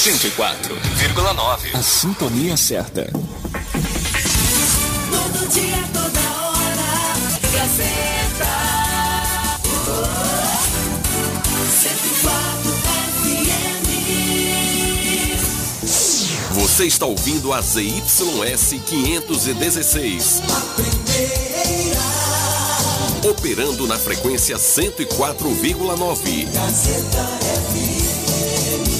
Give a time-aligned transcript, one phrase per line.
[0.00, 1.74] 104,9.
[1.74, 3.04] A sintonia certa.
[5.10, 6.88] Todo dia, toda hora.
[7.52, 8.48] Gazeta.
[16.54, 20.42] Você está ouvindo a ZYS 516.
[20.50, 22.00] A primeira.
[23.30, 26.50] Operando na frequência 104,9.
[26.50, 27.22] Gazeta
[27.74, 28.99] FM.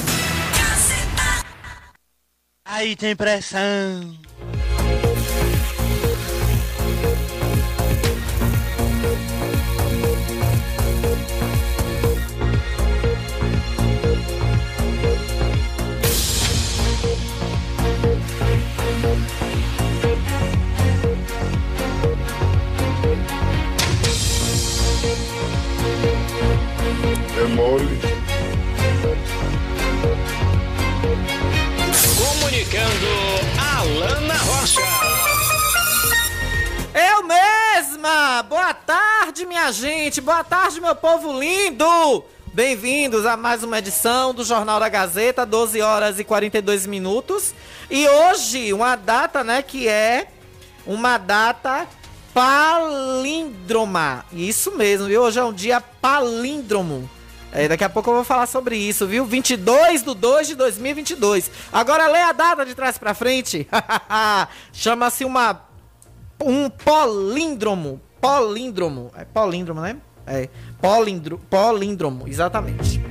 [2.81, 4.17] Aí tem pressão.
[28.07, 28.10] É.
[38.01, 40.21] Boa tarde, minha gente!
[40.21, 42.25] Boa tarde, meu povo lindo!
[42.51, 47.53] Bem-vindos a mais uma edição do Jornal da Gazeta, 12 horas e 42 minutos.
[47.91, 50.29] E hoje, uma data, né, que é
[50.83, 51.87] uma data
[52.33, 54.25] palíndroma.
[54.33, 55.21] Isso mesmo, viu?
[55.21, 57.07] Hoje é um dia palíndromo.
[57.51, 59.25] É, daqui a pouco eu vou falar sobre isso, viu?
[59.25, 61.51] 22 de 2 de 2022.
[61.71, 63.67] Agora lê a data de trás pra frente.
[64.73, 65.69] Chama-se uma
[66.45, 68.01] um políndromo.
[68.19, 69.11] Políndromo.
[69.15, 69.97] É políndromo, né?
[70.25, 70.47] É.
[70.79, 73.01] Políndro, políndromo, exatamente.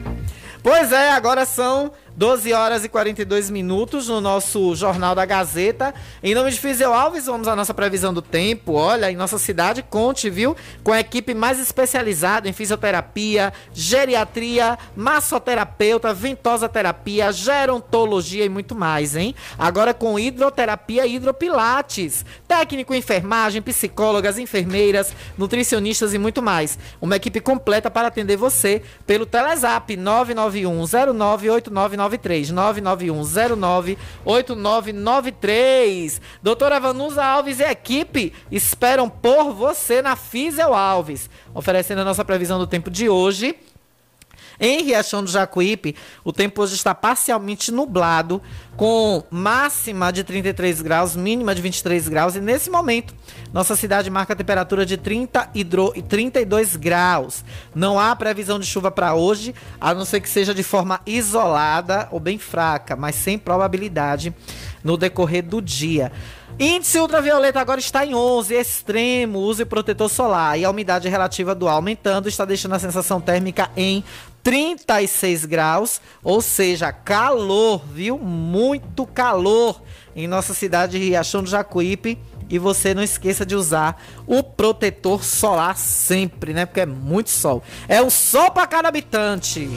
[0.62, 1.90] Pois é, agora são
[2.20, 5.94] 12 horas e 42 minutos no nosso Jornal da Gazeta.
[6.22, 8.74] Em nome de Fizeu Alves, vamos à nossa previsão do tempo.
[8.74, 10.54] Olha, em nossa cidade, conte, viu?
[10.84, 19.16] Com a equipe mais especializada em fisioterapia, geriatria, massoterapeuta, ventosa terapia, gerontologia e muito mais,
[19.16, 19.34] hein?
[19.58, 26.78] Agora com hidroterapia e hidropilates, técnico, enfermagem, psicólogas, enfermeiras, nutricionistas e muito mais.
[27.00, 30.84] Uma equipe completa para atender você pelo Telezap 991
[32.18, 36.20] 098993 991098993.
[36.42, 42.58] Doutora Vanusa Alves e equipe esperam por você na Fisel Alves, oferecendo a nossa previsão
[42.58, 43.56] do tempo de hoje.
[44.62, 48.42] Em Riachão do Jacuípe, o tempo hoje está parcialmente nublado,
[48.76, 52.36] com máxima de 33 graus, mínima de 23 graus.
[52.36, 53.14] E nesse momento,
[53.54, 55.64] nossa cidade marca a temperatura de 30 e
[56.02, 57.42] 32 graus.
[57.74, 62.06] Não há previsão de chuva para hoje, a não ser que seja de forma isolada
[62.10, 64.34] ou bem fraca, mas sem probabilidade
[64.84, 66.12] no decorrer do dia.
[66.58, 70.58] Índice ultravioleta agora está em 11, extremo, use protetor solar.
[70.58, 74.04] E a umidade relativa do ar aumentando está deixando a sensação térmica em
[74.42, 78.18] 36 graus, ou seja, calor, viu?
[78.18, 79.80] Muito calor
[80.14, 82.18] em nossa cidade de Riachão do Jacuípe.
[82.48, 86.66] E você não esqueça de usar o protetor solar sempre, né?
[86.66, 87.62] Porque é muito sol.
[87.86, 89.70] É um sol para cada habitante.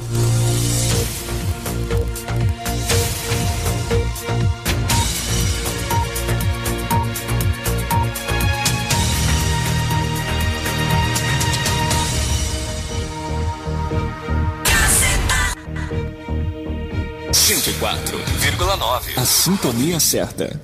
[19.18, 20.62] A sintonia certa.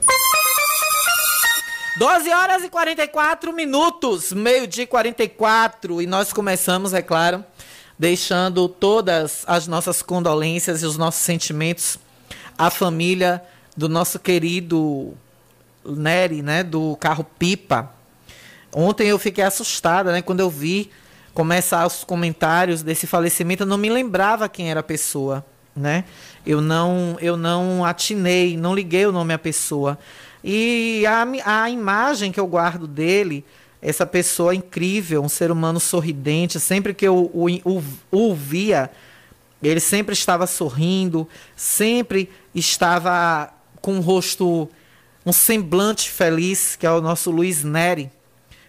[1.98, 6.02] 12 horas e 44 minutos, meio-dia e 44.
[6.02, 7.44] E nós começamos, é claro,
[8.00, 12.00] deixando todas as nossas condolências e os nossos sentimentos
[12.58, 13.44] à família
[13.76, 15.14] do nosso querido
[15.84, 16.64] Nery, né?
[16.64, 17.92] Do carro Pipa.
[18.74, 20.22] Ontem eu fiquei assustada, né?
[20.22, 20.90] Quando eu vi
[21.34, 25.46] começar os comentários desse falecimento, eu não me lembrava quem era a pessoa,
[25.76, 26.06] né?
[26.46, 29.98] Eu não, eu não atinei, não liguei o nome à pessoa.
[30.44, 33.46] E a, a imagem que eu guardo dele,
[33.82, 38.90] essa pessoa incrível, um ser humano sorridente, sempre que eu o, o, o via,
[39.62, 44.70] ele sempre estava sorrindo, sempre estava com um rosto,
[45.26, 48.10] um semblante feliz, que é o nosso Luiz Neri.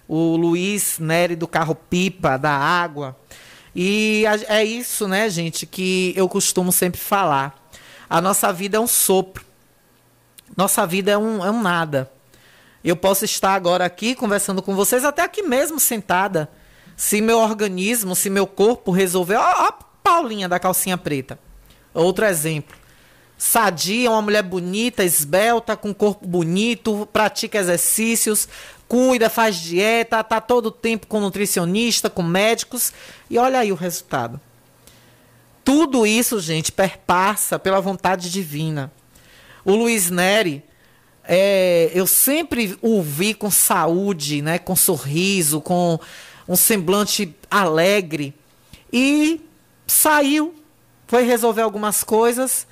[0.09, 3.17] O Luiz Neri do carro pipa, da água.
[3.75, 7.60] E é isso, né, gente, que eu costumo sempre falar
[8.11, 9.45] a nossa vida é um sopro.
[10.57, 12.11] Nossa vida é um, é um nada.
[12.83, 16.51] Eu posso estar agora aqui conversando com vocês, até aqui mesmo sentada.
[16.97, 19.37] Se meu organismo, se meu corpo resolver.
[19.37, 19.73] Ó, ó a
[20.03, 21.39] Paulinha da calcinha preta.
[21.95, 22.77] Outro exemplo.
[23.39, 28.49] Sadia, uma mulher bonita, esbelta, com corpo bonito, pratica exercícios,
[28.89, 32.93] cuida, faz dieta, tá todo o tempo com nutricionista, com médicos.
[33.31, 34.41] E olha aí o resultado.
[35.65, 38.93] Tudo isso, gente, perpassa pela vontade divina.
[39.65, 40.65] O Luiz Neri,
[41.25, 45.99] é, eu sempre o vi com saúde, né, com sorriso, com
[46.49, 48.35] um semblante alegre.
[48.93, 49.41] E
[49.87, 50.55] saiu,
[51.07, 52.67] foi resolver algumas coisas,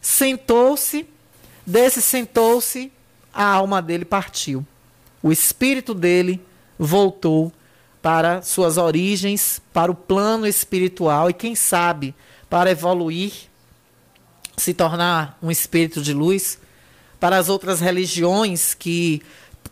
[0.00, 1.06] sentou-se,
[1.66, 2.92] desse sentou-se,
[3.32, 4.64] a alma dele partiu.
[5.22, 6.40] O espírito dele
[6.78, 7.52] voltou
[8.06, 12.14] para suas origens, para o plano espiritual e quem sabe
[12.48, 13.32] para evoluir,
[14.56, 16.56] se tornar um espírito de luz,
[17.18, 19.20] para as outras religiões que,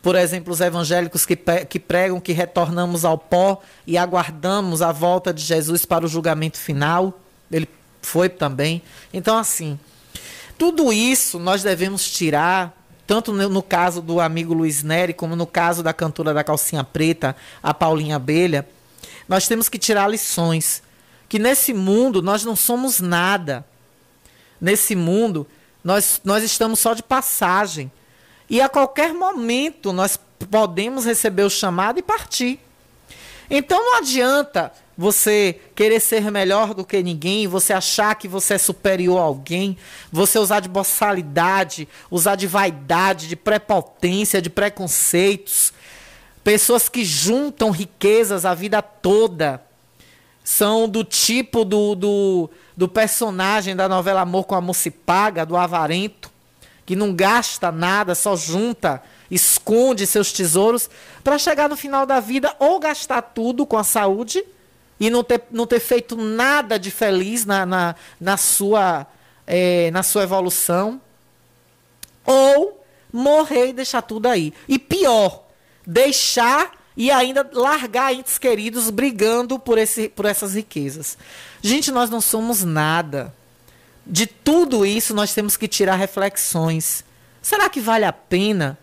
[0.02, 5.32] por exemplo, os evangélicos que, que pregam que retornamos ao pó e aguardamos a volta
[5.32, 7.20] de Jesus para o julgamento final.
[7.52, 7.68] Ele
[8.02, 8.82] foi também.
[9.12, 9.78] Então, assim,
[10.58, 15.82] tudo isso nós devemos tirar, tanto no, caso do amigo Luiz Neri, como no caso
[15.82, 18.66] da cantora da calcinha preta, a Paulinha Abelha.
[19.28, 20.82] Nós temos que tirar lições.
[21.28, 23.64] Que nesse mundo nós não somos nada.
[24.60, 25.46] Nesse mundo
[25.82, 27.90] nós, nós estamos só de passagem.
[28.48, 30.18] E a qualquer momento nós
[30.50, 32.58] podemos receber o chamado e partir.
[33.50, 38.58] Então não adianta você querer ser melhor do que ninguém, você achar que você é
[38.58, 39.76] superior a alguém,
[40.10, 45.72] você usar de boçalidade, usar de vaidade, de prepotência, de preconceitos.
[46.44, 49.62] Pessoas que juntam riquezas a vida toda
[50.44, 55.56] são do tipo do, do, do personagem da novela Amor com Amor se Paga, do
[55.56, 56.30] avarento,
[56.86, 60.88] que não gasta nada, só junta, esconde seus tesouros,
[61.24, 64.44] para chegar no final da vida ou gastar tudo com a saúde
[64.98, 69.06] e não ter, não ter feito nada de feliz na, na, na, sua,
[69.46, 71.00] é, na sua evolução,
[72.24, 74.52] ou morrer e deixar tudo aí.
[74.68, 75.44] E pior,
[75.86, 81.18] deixar e ainda largar entes queridos brigando por, esse, por essas riquezas.
[81.60, 83.34] Gente, nós não somos nada.
[84.06, 87.04] De tudo isso nós temos que tirar reflexões.
[87.42, 88.78] Será que vale a pena?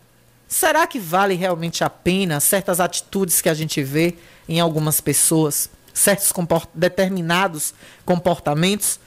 [0.47, 4.15] Será que vale realmente a pena certas atitudes que a gente vê
[4.49, 7.73] em algumas pessoas, certos comport determinados
[8.05, 8.99] comportamentos?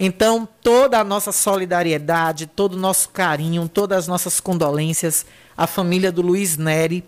[0.00, 5.26] Então, toda a nossa solidariedade, todo o nosso carinho, todas as nossas condolências
[5.56, 7.04] à família do Luiz Neri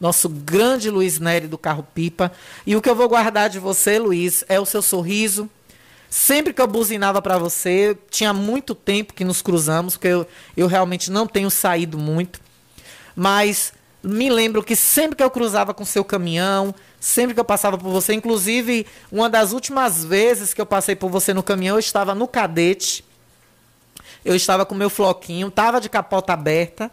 [0.00, 2.32] nosso grande Luiz Nery do Carro Pipa.
[2.66, 5.48] E o que eu vou guardar de você, Luiz, é o seu sorriso.
[6.08, 10.26] Sempre que eu buzinava para você, tinha muito tempo que nos cruzamos, porque eu,
[10.56, 12.40] eu realmente não tenho saído muito.
[13.14, 13.72] Mas
[14.02, 17.90] me lembro que sempre que eu cruzava com seu caminhão, sempre que eu passava por
[17.90, 22.14] você, inclusive uma das últimas vezes que eu passei por você no caminhão, eu estava
[22.14, 23.02] no cadete.
[24.22, 26.90] Eu estava com meu floquinho, estava de capota aberta.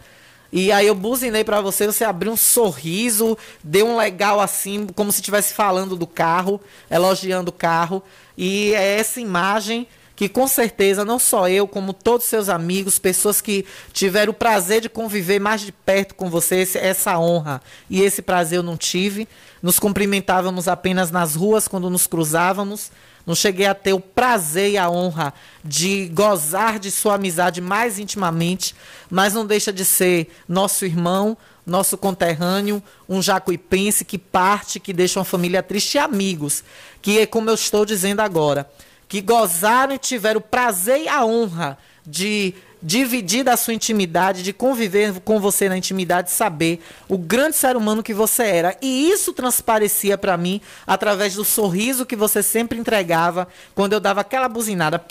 [0.52, 5.12] E aí eu buzinei para você, você abriu um sorriso, deu um legal assim, como
[5.12, 8.02] se estivesse falando do carro, elogiando o carro.
[8.38, 13.40] E é essa imagem que com certeza não só eu, como todos seus amigos, pessoas
[13.40, 18.24] que tiveram o prazer de conviver mais de perto com você, essa honra e esse
[18.24, 19.28] prazer eu não tive.
[19.62, 22.92] Nos cumprimentávamos apenas nas ruas quando nos cruzávamos.
[23.26, 25.34] Não cheguei a ter o prazer e a honra
[25.64, 28.74] de gozar de sua amizade mais intimamente,
[29.10, 35.20] mas não deixa de ser nosso irmão, nosso conterrâneo, um jacuipense que parte, que deixa
[35.20, 36.64] uma família triste e amigos,
[37.02, 38.70] que é como eu estou dizendo agora,
[39.10, 44.54] que gozaram e tiveram o prazer e a honra de dividir da sua intimidade, de
[44.54, 48.78] conviver com você na intimidade, saber o grande ser humano que você era.
[48.82, 54.22] E isso transparecia para mim através do sorriso que você sempre entregava quando eu dava
[54.22, 55.04] aquela buzinada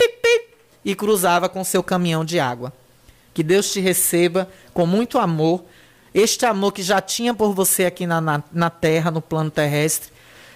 [0.84, 2.72] e cruzava com seu caminhão de água.
[3.34, 5.64] Que Deus te receba com muito amor,
[6.14, 10.10] este amor que já tinha por você aqui na, na, na terra, no plano terrestre.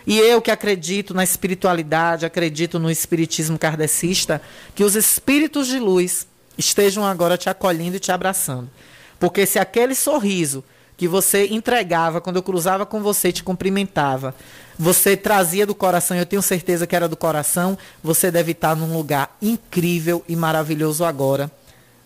[0.06, 4.40] E eu que acredito na espiritualidade, acredito no espiritismo kardecista,
[4.74, 6.26] que os espíritos de luz
[6.60, 8.70] estejam agora te acolhendo e te abraçando.
[9.18, 10.62] Porque se aquele sorriso
[10.96, 14.34] que você entregava quando eu cruzava com você te cumprimentava,
[14.78, 18.94] você trazia do coração, eu tenho certeza que era do coração, você deve estar num
[18.96, 21.50] lugar incrível e maravilhoso agora.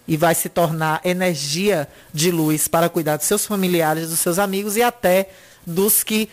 [0.07, 4.77] E vai se tornar energia de luz para cuidar dos seus familiares, dos seus amigos
[4.77, 5.29] e até
[5.67, 6.29] dos que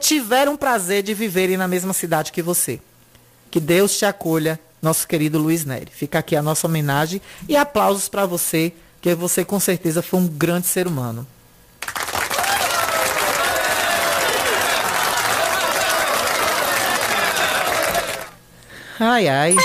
[0.00, 2.80] tiveram prazer de viverem na mesma cidade que você.
[3.50, 5.90] Que Deus te acolha nosso querido Luiz Neri.
[5.90, 10.26] Fica aqui a nossa homenagem e aplausos para você, que você com certeza foi um
[10.26, 11.26] grande ser humano.
[18.98, 19.56] Ai, ai.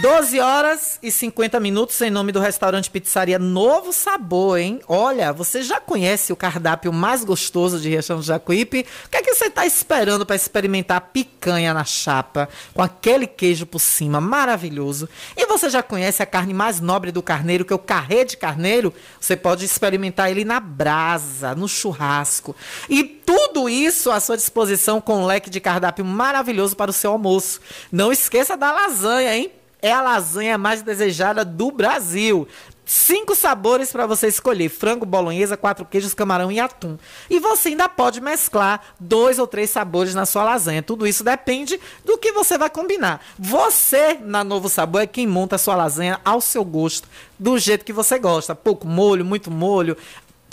[0.00, 4.80] 12 horas e 50 minutos em nome do restaurante Pizzaria Novo Sabor, hein?
[4.88, 8.86] Olha, você já conhece o cardápio mais gostoso de Riachão do Jacuípe?
[9.04, 13.26] O que é que você está esperando para experimentar a picanha na chapa, com aquele
[13.26, 15.06] queijo por cima maravilhoso?
[15.36, 18.38] E você já conhece a carne mais nobre do carneiro, que é o carré de
[18.38, 18.94] carneiro?
[19.20, 22.56] Você pode experimentar ele na brasa, no churrasco.
[22.88, 27.12] E tudo isso à sua disposição com um leque de cardápio maravilhoso para o seu
[27.12, 27.60] almoço.
[27.92, 29.59] Não esqueça da lasanha, hein?
[29.82, 32.46] É a lasanha mais desejada do Brasil.
[32.84, 36.98] Cinco sabores para você escolher: frango, bolonhesa, quatro queijos, camarão e atum.
[37.30, 40.82] E você ainda pode mesclar dois ou três sabores na sua lasanha.
[40.82, 43.24] Tudo isso depende do que você vai combinar.
[43.38, 47.08] Você, na Novo Sabor, é quem monta a sua lasanha ao seu gosto,
[47.38, 48.56] do jeito que você gosta.
[48.56, 49.96] Pouco molho, muito molho,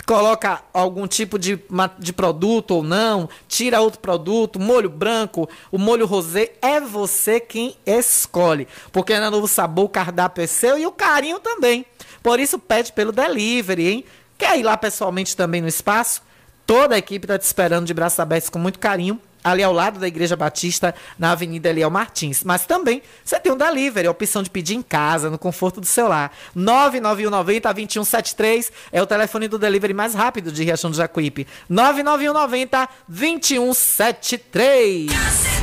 [0.08, 1.62] coloca algum tipo de,
[1.98, 7.76] de produto ou não, tira outro produto, molho branco, o molho rosé, é você quem
[7.84, 8.66] escolhe.
[8.90, 11.84] Porque na Novo Sabor o cardápio é seu e o carinho também.
[12.22, 14.04] Por isso pede pelo delivery, hein?
[14.38, 16.22] Quer ir lá pessoalmente também no espaço?
[16.66, 19.98] Toda a equipe está te esperando de braços abertos com muito carinho ali ao lado
[19.98, 22.44] da Igreja Batista, na Avenida Eliel Martins.
[22.44, 25.86] Mas também você tem um delivery, a opção de pedir em casa, no conforto do
[25.86, 26.30] celular.
[26.54, 31.46] 99190 2173 é o telefone do delivery mais rápido de Riachão do Jacuípe.
[31.68, 35.57] 99190 2173.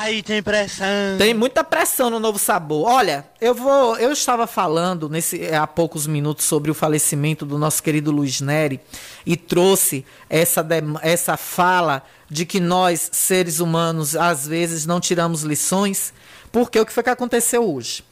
[0.00, 0.86] Aí tem pressão.
[1.18, 2.88] Tem muita pressão no novo sabor.
[2.88, 3.98] Olha, eu vou.
[3.98, 8.80] Eu estava falando nesse, há poucos minutos sobre o falecimento do nosso querido Luiz Neri
[9.26, 10.66] e trouxe essa,
[11.02, 16.14] essa fala de que nós, seres humanos, às vezes não tiramos lições,
[16.50, 18.02] porque o que foi que aconteceu hoje?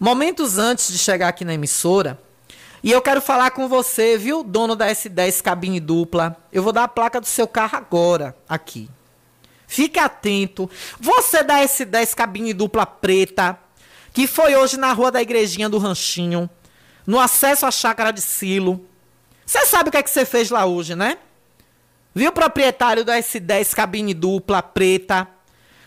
[0.00, 2.18] Momentos antes de chegar aqui na emissora,
[2.82, 6.36] e eu quero falar com você, viu, dono da S10 cabine dupla.
[6.52, 8.90] Eu vou dar a placa do seu carro agora, aqui.
[9.70, 10.68] Fique atento.
[10.98, 13.56] Você da S10 cabine dupla preta,
[14.12, 16.50] que foi hoje na rua da igrejinha do Ranchinho,
[17.06, 18.84] no acesso à chácara de Silo.
[19.46, 21.18] Você sabe o que é que você fez lá hoje, né?
[22.12, 25.28] Viu, proprietário da S10 cabine dupla preta,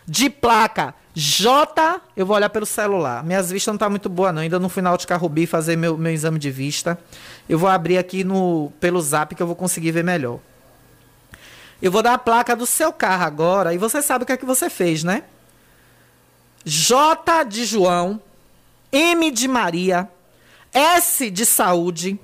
[0.08, 2.02] de placa J.
[2.16, 3.22] Eu vou olhar pelo celular.
[3.22, 4.44] Minhas vistas não tá muito boa não.
[4.44, 6.98] Ainda não fui na Ótica Rubi fazer meu, meu exame de vista.
[7.50, 10.40] Eu vou abrir aqui no pelo Zap que eu vou conseguir ver melhor.
[11.84, 14.38] Eu vou dar a placa do seu carro agora e você sabe o que é
[14.38, 15.24] que você fez, né?
[16.64, 18.22] J de João,
[18.90, 20.10] M de Maria,
[20.74, 22.18] S de saúde,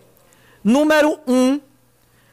[0.63, 1.59] número 1,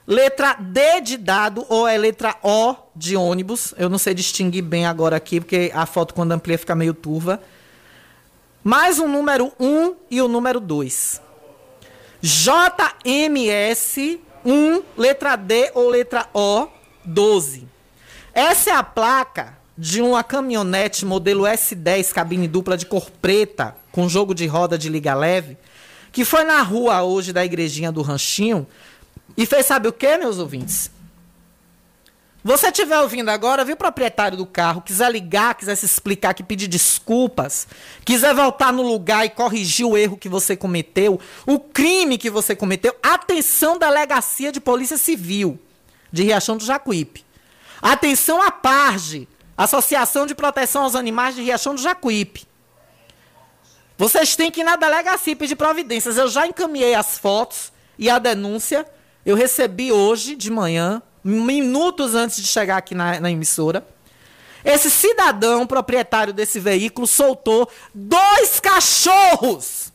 [0.07, 3.75] Letra D de dado ou é letra O de ônibus.
[3.77, 7.43] Eu não sei distinguir bem agora aqui, porque a foto quando amplia fica meio turva.
[8.63, 11.21] Mais um número 1 e o número 2.
[12.23, 16.69] JMS 1, letra D ou letra O,
[17.07, 17.67] 12.
[18.35, 24.09] Essa é a placa de uma caminhonete modelo S10 cabine dupla de cor preta, com
[24.09, 25.57] jogo de roda de liga leve,
[26.13, 28.67] que foi na rua hoje da igrejinha do Ranchinho,
[29.37, 30.91] e fez sabe o que, meus ouvintes?
[32.43, 36.45] Você estiver ouvindo agora, viu o proprietário do carro, quiser ligar, quiser se explicar, que
[36.45, 37.67] pedir desculpas,
[38.05, 42.55] quiser voltar no lugar e corrigir o erro que você cometeu, o crime que você
[42.55, 45.59] cometeu, atenção delegacia de polícia civil
[46.13, 47.25] de Riachão do Jacuípe.
[47.81, 52.47] Atenção à PARGE, Associação de Proteção aos Animais de Riachão do Jacuípe.
[53.99, 56.19] Vocês têm que ir na delegacia pedir providências.
[56.19, 58.87] Eu já encaminhei as fotos e a denúncia
[59.25, 63.85] eu recebi hoje de manhã, minutos antes de chegar aqui na, na emissora.
[64.65, 69.93] Esse cidadão proprietário desse veículo soltou dois cachorros.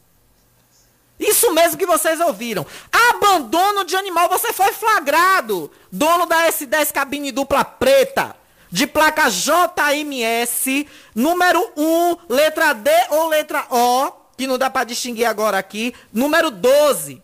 [1.53, 2.65] Mesmo que vocês ouviram.
[2.91, 4.29] Abandono de animal.
[4.29, 5.71] Você foi flagrado.
[5.91, 8.35] Dono da S10 cabine dupla preta.
[8.69, 15.25] De placa JMS, número 1, letra D ou letra O, que não dá para distinguir
[15.25, 17.21] agora aqui, número 12.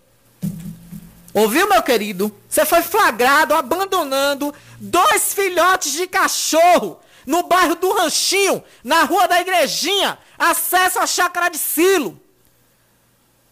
[1.33, 2.35] Ouviu, meu querido?
[2.49, 9.39] Você foi flagrado abandonando dois filhotes de cachorro no bairro do Ranchinho, na rua da
[9.41, 12.19] Igrejinha, acesso à chácara de Silo.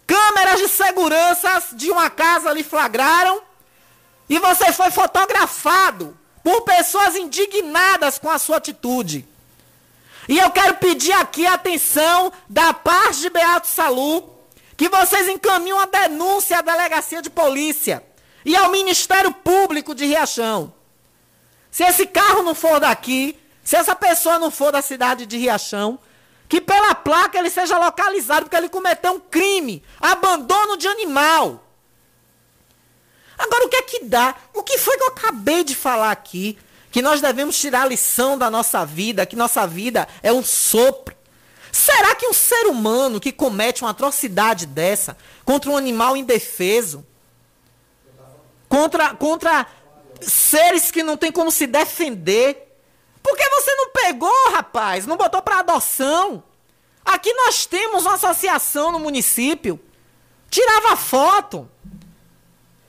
[0.07, 3.41] Câmeras de segurança de uma casa lhe flagraram
[4.29, 9.27] e você foi fotografado por pessoas indignadas com a sua atitude.
[10.27, 14.35] E eu quero pedir aqui a atenção da parte de Beato Salu,
[14.75, 18.03] que vocês encaminham a denúncia à delegacia de polícia
[18.43, 20.73] e ao Ministério Público de Riachão.
[21.71, 25.99] Se esse carro não for daqui, se essa pessoa não for da cidade de Riachão,
[26.47, 31.63] que pela placa ele seja localizado porque ele cometeu um crime, abandono de animal.
[33.37, 34.35] Agora o que é que dá?
[34.53, 36.57] O que foi que eu acabei de falar aqui?
[36.91, 41.15] Que nós devemos tirar a lição da nossa vida, que nossa vida é um sopro.
[41.71, 47.05] Será que um ser humano que comete uma atrocidade dessa contra um animal indefeso,
[48.69, 49.67] contra, contra
[50.21, 52.64] seres que não tem como se defender,
[53.25, 55.07] por que você não pegou, rapaz?
[55.07, 56.43] Não botou para adoção?
[57.03, 59.79] Aqui nós temos uma associação no município.
[60.47, 61.67] Tirava foto.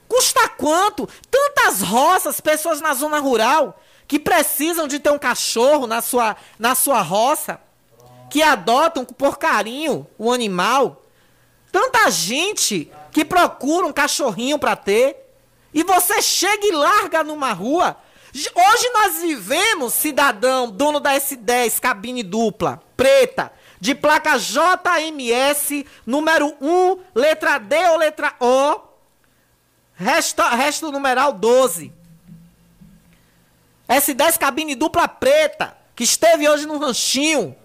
[0.07, 1.09] Custa quanto?
[1.31, 6.75] Tantas roças, pessoas na zona rural que precisam de ter um cachorro na sua, na
[6.75, 7.59] sua roça,
[8.29, 11.03] que adotam por carinho o animal.
[11.71, 15.17] Tanta gente que procura um cachorrinho para ter.
[15.73, 17.97] E você chega e larga numa rua.
[18.53, 26.99] Hoje nós vivemos, cidadão, dono da S10, cabine dupla, preta, de placa JMS, número 1,
[27.15, 28.79] letra D ou letra O,
[29.95, 31.91] resto, resto numeral 12.
[33.89, 37.55] S10 cabine dupla preta, que esteve hoje no ranchinho.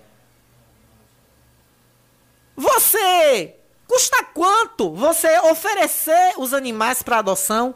[2.56, 7.74] Você, custa quanto você oferecer os animais para adoção?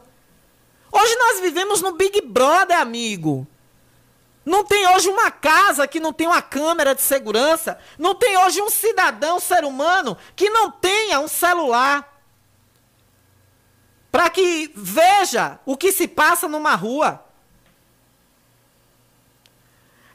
[0.98, 3.46] Hoje nós vivemos no Big Brother, amigo.
[4.46, 7.78] Não tem hoje uma casa que não tem uma câmera de segurança.
[7.98, 12.18] Não tem hoje um cidadão, ser humano, que não tenha um celular.
[14.10, 17.22] Para que veja o que se passa numa rua.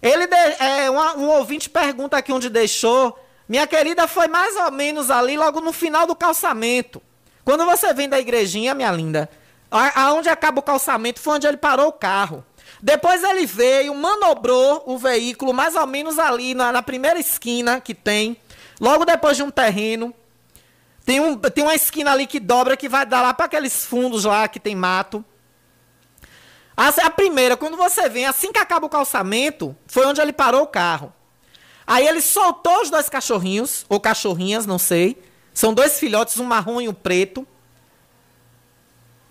[0.01, 3.23] Ele de, é, um, um ouvinte pergunta aqui onde deixou.
[3.47, 6.99] Minha querida, foi mais ou menos ali, logo no final do calçamento.
[7.45, 9.29] Quando você vem da igrejinha, minha linda,
[9.71, 12.43] aonde acaba o calçamento foi onde ele parou o carro.
[12.81, 17.93] Depois ele veio, manobrou o veículo mais ou menos ali na, na primeira esquina que
[17.93, 18.35] tem,
[18.79, 20.13] logo depois de um terreno.
[21.05, 24.25] Tem, um, tem uma esquina ali que dobra que vai dar lá para aqueles fundos
[24.25, 25.23] lá que tem mato.
[26.75, 30.63] A, a primeira, quando você vem, assim que acaba o calçamento, foi onde ele parou
[30.63, 31.13] o carro.
[31.85, 35.21] Aí ele soltou os dois cachorrinhos, ou cachorrinhas, não sei.
[35.53, 37.45] São dois filhotes, um marrom e um preto.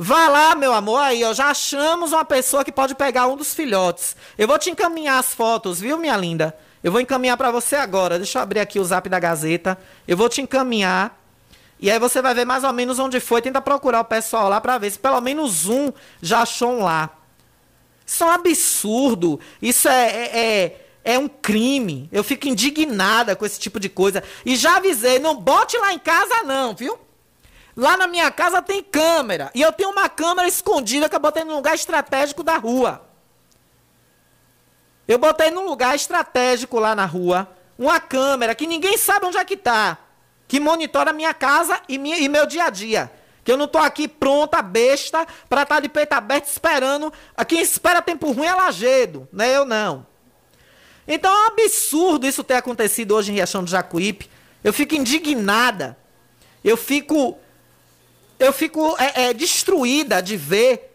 [0.03, 3.53] Vá lá, meu amor, aí, ó, já achamos uma pessoa que pode pegar um dos
[3.53, 4.17] filhotes.
[4.39, 6.57] Eu vou te encaminhar as fotos, viu, minha linda?
[6.83, 8.17] Eu vou encaminhar para você agora.
[8.17, 9.77] Deixa eu abrir aqui o zap da Gazeta.
[10.09, 11.23] Eu vou te encaminhar.
[11.79, 13.43] E aí você vai ver mais ou menos onde foi.
[13.43, 17.11] Tenta procurar o pessoal lá para ver se pelo menos um já achou um lá.
[18.07, 19.39] Isso é um absurdo.
[19.61, 22.09] Isso é, é, é, é um crime.
[22.11, 24.25] Eu fico indignada com esse tipo de coisa.
[24.47, 26.99] E já avisei, não bote lá em casa não, viu?
[27.81, 29.51] Lá na minha casa tem câmera.
[29.55, 33.09] E eu tenho uma câmera escondida que eu botei num lugar estratégico da rua.
[35.09, 39.45] Eu botei num lugar estratégico lá na rua uma câmera que ninguém sabe onde é
[39.47, 39.97] que está.
[40.47, 43.11] Que monitora minha casa e, minha, e meu dia a dia.
[43.43, 47.11] Que eu não estou aqui pronta, besta, para estar tá de peito aberto esperando.
[47.49, 50.07] Quem espera tempo ruim é lajedo, não é eu não.
[51.09, 54.31] Então é um absurdo isso ter acontecido hoje em Riachão do Jacuípe.
[54.63, 55.97] Eu fico indignada.
[56.63, 57.39] Eu fico
[58.41, 60.87] eu fico é, é, destruída de ver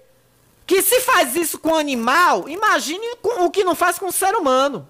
[0.66, 4.90] que se faz isso com animal, imagine o que não faz com o ser humano.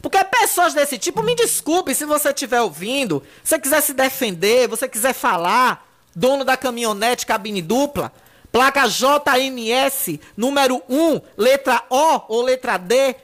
[0.00, 4.68] Porque pessoas desse tipo, me desculpe se você estiver ouvindo, se você quiser se defender,
[4.68, 5.84] você quiser falar,
[6.14, 8.12] dono da caminhonete cabine dupla,
[8.52, 13.16] placa JMS, número 1, letra O ou letra D,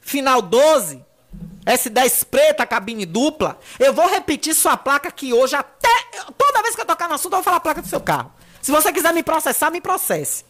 [0.00, 1.04] final 12,
[1.64, 3.58] S10 preta, cabine dupla.
[3.78, 5.88] Eu vou repetir sua placa aqui hoje até.
[6.36, 8.32] Toda vez que eu tocar no assunto, eu vou falar a placa do seu carro.
[8.60, 10.44] Se você quiser me processar, me processe.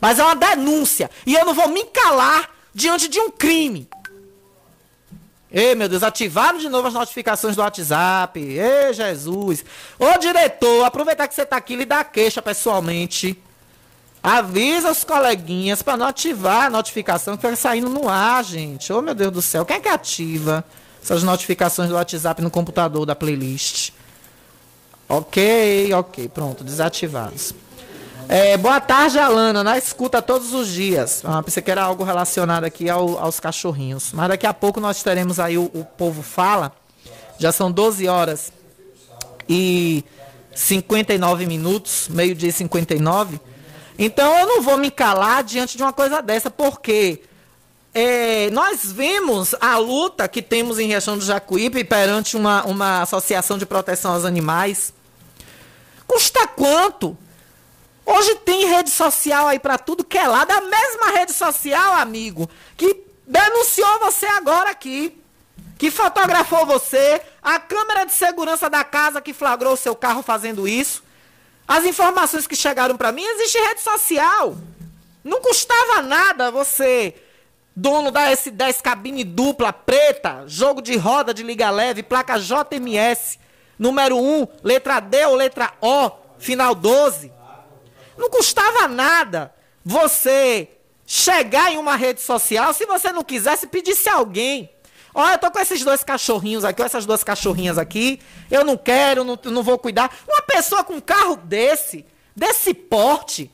[0.00, 1.10] Mas é uma denúncia.
[1.24, 3.88] E eu não vou me calar diante de um crime.
[5.50, 8.38] Ei, meu Deus, ativaram de novo as notificações do WhatsApp.
[8.38, 9.64] Ei, Jesus.
[9.98, 13.42] Ô, diretor, aproveitar que você está aqui, lhe dá queixa pessoalmente.
[14.26, 18.92] Avisa os coleguinhas para não ativar a notificação que fica saindo no ar, gente.
[18.92, 19.64] Oh, meu Deus do céu.
[19.64, 20.64] Quem é que ativa
[21.00, 23.92] essas notificações do WhatsApp no computador da playlist?
[25.08, 26.28] Ok, ok.
[26.28, 27.54] Pronto, desativados.
[28.28, 29.62] É, boa tarde, Alana.
[29.62, 31.22] Na escuta todos os dias.
[31.24, 34.10] Ah, pensei que era algo relacionado aqui ao, aos cachorrinhos.
[34.12, 36.72] Mas daqui a pouco nós teremos aí o, o Povo Fala.
[37.38, 38.52] Já são 12 horas
[39.48, 40.04] e
[40.52, 43.40] 59 minutos, meio-dia e 59.
[43.98, 47.22] Então eu não vou me calar diante de uma coisa dessa, porque
[47.94, 53.56] é, nós vimos a luta que temos em Riachão do Jacuípe perante uma, uma associação
[53.56, 54.92] de proteção aos animais.
[56.06, 57.16] Custa quanto?
[58.04, 60.50] Hoje tem rede social aí para tudo que é lado.
[60.52, 65.18] A mesma rede social, amigo, que denunciou você agora aqui.
[65.78, 70.66] que fotografou você, a câmera de segurança da casa que flagrou o seu carro fazendo
[70.66, 71.02] isso.
[71.66, 74.56] As informações que chegaram para mim, existe rede social.
[75.24, 77.14] Não custava nada você,
[77.74, 83.38] dono da S10 cabine dupla preta, jogo de roda de liga leve, placa JMS,
[83.76, 87.32] número 1, letra D ou letra O, final 12.
[88.16, 89.52] Não custava nada
[89.84, 90.68] você
[91.04, 94.70] chegar em uma rede social, se você não quisesse, pedisse a alguém.
[95.18, 98.20] Olha, eu tô com esses dois cachorrinhos aqui, ou essas duas cachorrinhas aqui.
[98.50, 100.14] Eu não quero, não, não vou cuidar.
[100.28, 102.04] Uma pessoa com um carro desse,
[102.36, 103.50] desse porte.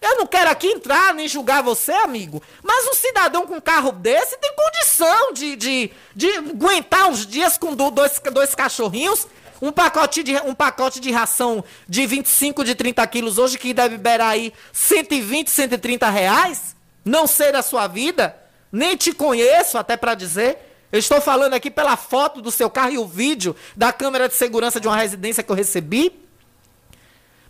[0.00, 2.40] Eu não quero aqui entrar nem julgar você, amigo.
[2.62, 7.58] Mas um cidadão com um carro desse tem condição de, de, de aguentar uns dias
[7.58, 9.26] com do- dois, dois cachorrinhos.
[9.60, 13.96] Um pacote, de, um pacote de ração de 25, de 30 quilos hoje, que deve
[13.96, 16.76] liberar aí 120, 130 reais.
[17.04, 18.36] Não sei da sua vida.
[18.70, 20.66] Nem te conheço, até pra dizer.
[20.90, 24.34] Eu estou falando aqui pela foto do seu carro e o vídeo da câmera de
[24.34, 26.18] segurança de uma residência que eu recebi.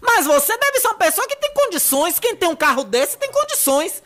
[0.00, 2.18] Mas você deve ser uma pessoa que tem condições.
[2.18, 4.02] Quem tem um carro desse tem condições.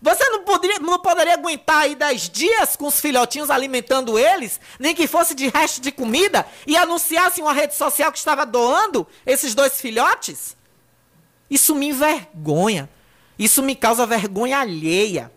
[0.00, 4.94] Você não poderia, não poderia aguentar aí 10 dias com os filhotinhos alimentando eles, nem
[4.94, 9.06] que fosse de resto de comida, e anunciasse em uma rede social que estava doando
[9.24, 10.56] esses dois filhotes?
[11.50, 12.88] Isso me envergonha.
[13.38, 15.32] Isso me causa vergonha alheia.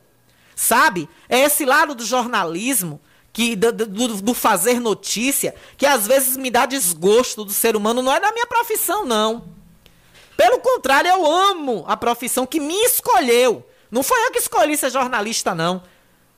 [0.55, 1.09] Sabe?
[1.27, 6.49] É esse lado do jornalismo, que do, do- do fazer notícia, que às vezes me
[6.49, 8.01] dá desgosto do ser humano.
[8.01, 9.43] Não é da minha profissão, não.
[10.35, 13.65] Pelo contrário, eu amo a profissão que me escolheu.
[13.91, 15.83] Não foi eu que escolhi ser jornalista, não.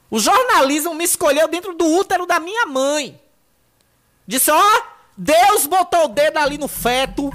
[0.09, 3.19] O jornalismo me escolheu dentro do útero da minha mãe.
[4.27, 4.81] Disse: Ó,
[5.15, 7.31] Deus botou o dedo ali no feto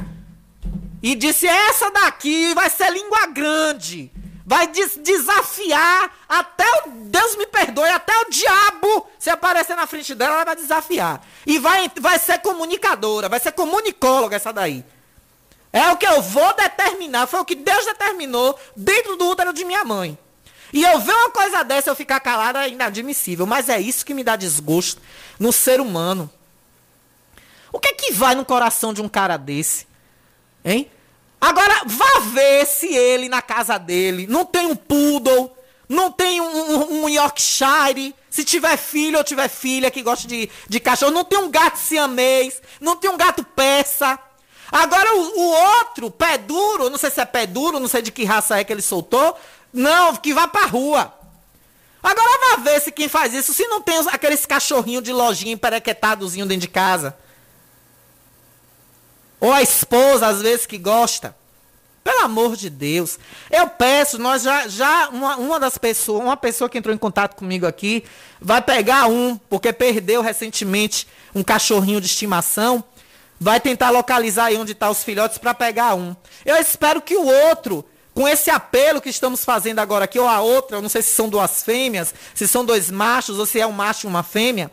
[1.03, 4.11] e disse: Essa daqui vai ser língua grande.
[4.49, 6.91] Vai des- desafiar até o.
[7.07, 11.21] Deus me perdoe, até o diabo se aparecer na frente dela, ela vai desafiar.
[11.45, 14.85] E vai, vai ser comunicadora, vai ser comunicóloga essa daí.
[15.73, 19.65] É o que eu vou determinar, foi o que Deus determinou dentro do útero de
[19.65, 20.17] minha mãe.
[20.73, 23.47] E eu ver uma coisa dessa, eu ficar calada é inadmissível.
[23.47, 25.01] Mas é isso que me dá desgosto
[25.41, 26.31] no ser humano.
[27.73, 29.87] O que é que vai no coração de um cara desse?
[30.65, 30.91] Hein?
[31.47, 35.57] Agora, vá ver se ele na casa dele não tem um poodle,
[35.89, 40.81] não tem um, um- Yorkshire, se tiver filho ou tiver filha que gosta de, de
[40.81, 44.19] cachorro, não tem um gato siamês, não tem um gato persa.
[44.73, 48.11] Agora, o, o outro, pé duro, não sei se é pé duro, não sei de
[48.11, 49.39] que raça é que ele soltou,
[49.73, 51.15] não, que vá pra rua.
[52.03, 55.53] Agora vá ver se quem faz isso, se não tem os- aqueles cachorrinhos de lojinha
[55.53, 57.17] emperequetadozinho dentro de casa.
[59.40, 61.35] Ou a esposa, às vezes, que gosta.
[62.07, 63.18] Pelo amor de Deus.
[63.51, 67.35] Eu peço, nós já, já uma, uma das pessoas, uma pessoa que entrou em contato
[67.35, 68.05] comigo aqui,
[68.40, 72.85] vai pegar um, porque perdeu recentemente um cachorrinho de estimação.
[73.40, 76.14] Vai tentar localizar aí onde estão os filhotes para pegar um.
[76.44, 80.40] Eu espero que o outro, com esse apelo que estamos fazendo agora aqui, ou a
[80.40, 83.66] outra, eu não sei se são duas fêmeas, se são dois machos, ou se é
[83.66, 84.70] um macho e uma fêmea.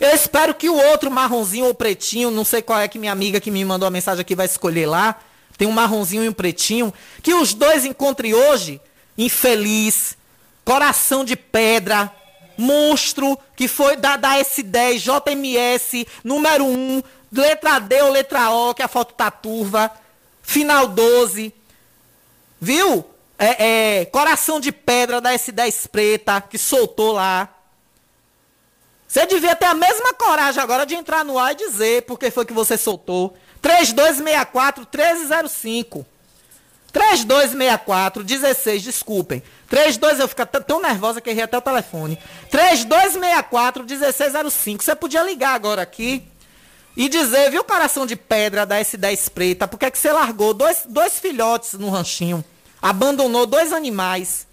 [0.00, 3.40] Eu espero que o outro marronzinho ou pretinho, não sei qual é que minha amiga
[3.40, 5.18] que me mandou a mensagem aqui vai escolher lá.
[5.56, 6.92] Tem um marronzinho e um pretinho.
[7.22, 8.80] Que os dois encontrem hoje
[9.16, 10.16] infeliz,
[10.64, 12.12] coração de pedra,
[12.56, 18.82] monstro, que foi da, da S10, JMS, número 1, letra D ou letra O, que
[18.82, 19.90] a foto tá turva,
[20.42, 21.52] final 12.
[22.60, 23.04] Viu?
[23.38, 27.48] É, é, coração de pedra da S10 preta, que soltou lá.
[29.08, 32.30] Você devia ter a mesma coragem agora de entrar no ar e dizer por que
[32.30, 33.34] foi que você soltou.
[33.62, 36.06] 3264 1305.
[36.92, 39.42] 3264 16, desculpem.
[39.68, 42.18] 32 eu fico tão nervosa que errei até o telefone.
[42.50, 44.84] 3264 1605.
[44.84, 46.28] Você podia ligar agora aqui
[46.94, 50.52] e dizer, viu, coração de pedra da S10 preta, por que é que você largou
[50.52, 52.44] dois, dois filhotes no ranchinho?
[52.82, 54.47] Abandonou dois animais.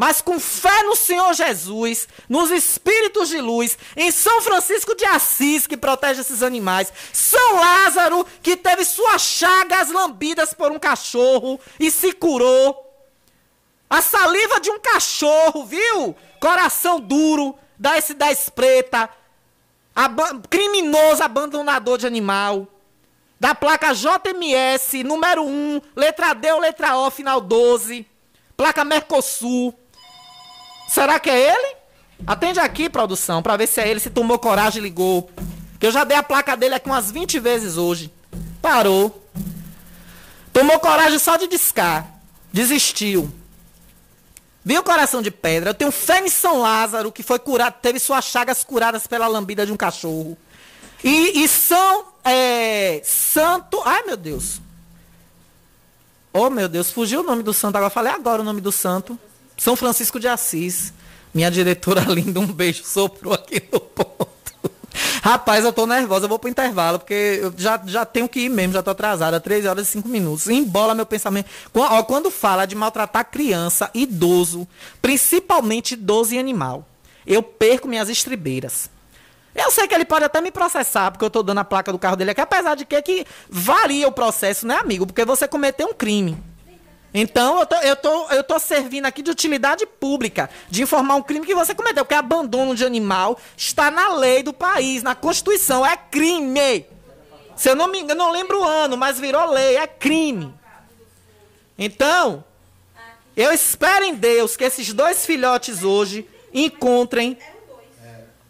[0.00, 5.66] Mas com fé no Senhor Jesus, nos espíritos de luz, em São Francisco de Assis,
[5.66, 11.90] que protege esses animais, São Lázaro, que teve suas chagas lambidas por um cachorro e
[11.90, 12.84] se curou.
[13.90, 16.14] A saliva de um cachorro, viu?
[16.40, 19.10] Coração duro, da S10 preta,
[19.96, 22.68] aba- criminoso abandonador de animal.
[23.40, 28.06] Da placa JMS, número 1, letra D ou letra O, final 12.
[28.56, 29.74] Placa Mercosul.
[30.88, 31.76] Será que é ele?
[32.26, 35.30] Atende aqui, produção, pra ver se é ele, se tomou coragem e ligou.
[35.78, 38.12] Que eu já dei a placa dele aqui umas 20 vezes hoje.
[38.60, 39.24] Parou.
[40.52, 42.06] Tomou coragem só de discar.
[42.52, 43.32] Desistiu.
[44.64, 45.70] Viu, coração de pedra?
[45.70, 49.64] Eu tenho fé em São Lázaro, que foi curado, teve suas chagas curadas pela lambida
[49.64, 50.36] de um cachorro.
[51.04, 53.80] E, e São é, Santo.
[53.84, 54.60] Ai, meu Deus.
[56.32, 57.76] Oh, meu Deus, fugiu o nome do santo.
[57.76, 59.18] Agora falei agora o nome do santo.
[59.58, 60.92] São Francisco de Assis.
[61.34, 64.28] Minha diretora linda, um beijo, soprou aqui no ponto.
[65.22, 68.48] Rapaz, eu tô nervosa, eu vou pro intervalo, porque eu já, já tenho que ir
[68.48, 70.48] mesmo, já tô atrasada, 3 horas e 5 minutos.
[70.48, 71.48] Embola meu pensamento.
[71.74, 74.66] Ó, Quando fala de maltratar criança, idoso,
[75.02, 76.86] principalmente idoso e animal,
[77.26, 78.88] eu perco minhas estribeiras.
[79.54, 81.98] Eu sei que ele pode até me processar, porque eu tô dando a placa do
[81.98, 85.06] carro dele aqui, apesar de que, que varia o processo, né, amigo?
[85.06, 86.38] Porque você cometeu um crime.
[87.12, 91.22] Então, eu tô, eu, tô, eu tô servindo aqui de utilidade pública, de informar um
[91.22, 95.84] crime que você cometeu, porque abandono de animal está na lei do país, na Constituição,
[95.84, 96.84] é crime.
[97.56, 100.54] Se eu não me engano, não lembro o ano, mas virou lei, é crime.
[101.78, 102.44] Então,
[103.36, 107.38] eu espero em Deus que esses dois filhotes hoje encontrem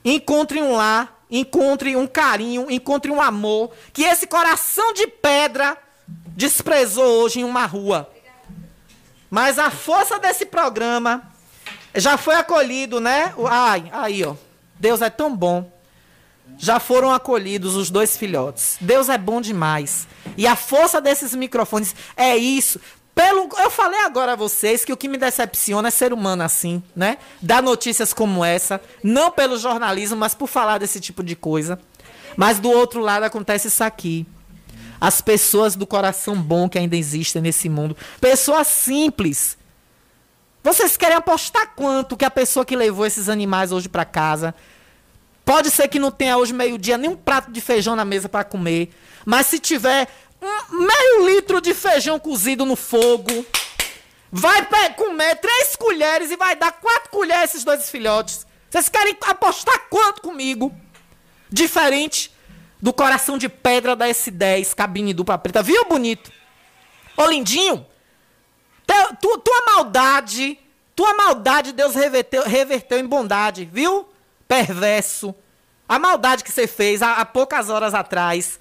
[0.04, 7.22] encontrem um lar, encontrem um carinho, encontrem um amor que esse coração de pedra desprezou
[7.22, 8.10] hoje em uma rua.
[9.30, 11.22] Mas a força desse programa
[11.94, 13.34] já foi acolhido, né?
[13.48, 14.34] Ai, aí, ó.
[14.78, 15.70] Deus é tão bom.
[16.56, 18.78] Já foram acolhidos os dois filhotes.
[18.80, 20.08] Deus é bom demais.
[20.36, 22.80] E a força desses microfones é isso.
[23.14, 26.82] Pelo, eu falei agora a vocês que o que me decepciona é ser humano assim,
[26.94, 27.18] né?
[27.42, 31.80] Dar notícias como essa, não pelo jornalismo, mas por falar desse tipo de coisa.
[32.36, 34.24] Mas do outro lado acontece isso aqui.
[35.00, 37.96] As pessoas do coração bom que ainda existem nesse mundo.
[38.20, 39.56] Pessoas simples.
[40.62, 44.54] Vocês querem apostar quanto que a pessoa que levou esses animais hoje para casa
[45.48, 48.44] Pode ser que não tenha hoje meio-dia nem um prato de feijão na mesa para
[48.44, 48.94] comer.
[49.24, 50.06] Mas se tiver
[50.42, 53.46] um meio litro de feijão cozido no fogo,
[54.30, 54.62] vai
[54.94, 58.46] comer três colheres e vai dar quatro colheres esses dois filhotes.
[58.68, 60.70] Vocês querem apostar quanto comigo?
[61.48, 62.30] Diferente
[62.80, 65.62] do coração de pedra da S10, cabine dupla preta.
[65.62, 66.30] Viu, bonito?
[67.16, 67.84] Ô, lindinho,
[68.86, 70.58] teu- tu- tua maldade,
[70.94, 74.08] tua maldade Deus reverteu, reverteu em bondade, viu?
[74.46, 75.34] Perverso.
[75.88, 78.58] A maldade que você fez há, há poucas horas atrás,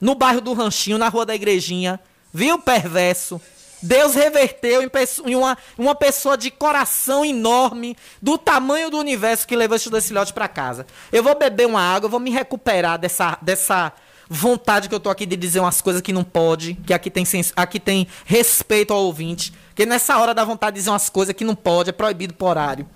[0.00, 1.98] no bairro do Ranchinho, na rua da Igrejinha,
[2.32, 2.58] viu?
[2.58, 3.40] Perverso.
[3.82, 4.90] Deus reverteu em,
[5.26, 10.06] em uma, uma pessoa de coração enorme, do tamanho do universo que levou esses dois
[10.06, 10.86] filhotes pra casa.
[11.12, 13.92] Eu vou beber uma água, eu vou me recuperar dessa, dessa
[14.28, 17.24] vontade que eu tô aqui de dizer umas coisas que não pode, que aqui tem,
[17.56, 19.52] aqui tem respeito ao ouvinte.
[19.68, 22.48] Porque nessa hora dá vontade de dizer umas coisas que não pode, é proibido por
[22.48, 22.86] horário.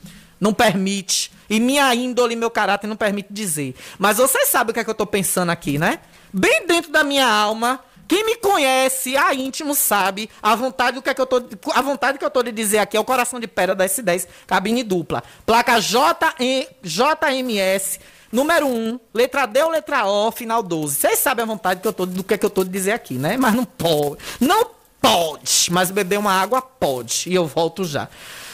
[0.40, 1.31] Não permite.
[1.49, 3.77] E minha índole, meu caráter não permite dizer.
[3.99, 6.01] Mas vocês sabem o que é que eu tô pensando aqui, né?
[6.33, 7.79] Bem dentro da minha alma,
[8.12, 11.81] quem me conhece a íntimo sabe a vontade do que é que eu tô a
[11.81, 14.83] vontade que eu tô de dizer aqui é o coração de pedra da S10 cabine
[14.83, 15.22] dupla.
[15.46, 20.94] Placa JM, JMS número 1, letra D ou letra O, final 12.
[20.94, 22.92] Vocês sabem a vontade que eu tô do que é que eu tô de dizer
[22.92, 23.38] aqui, né?
[23.38, 24.18] Mas não pode.
[24.38, 24.66] Não
[25.01, 27.31] pode, mas beber uma água pode.
[27.31, 28.11] E eu volto já.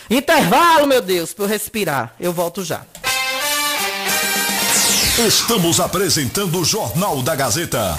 [0.09, 2.15] Intervalo, meu Deus, para eu respirar.
[2.21, 2.83] Eu volto já.
[5.27, 7.99] Estamos apresentando o Jornal da Gazeta.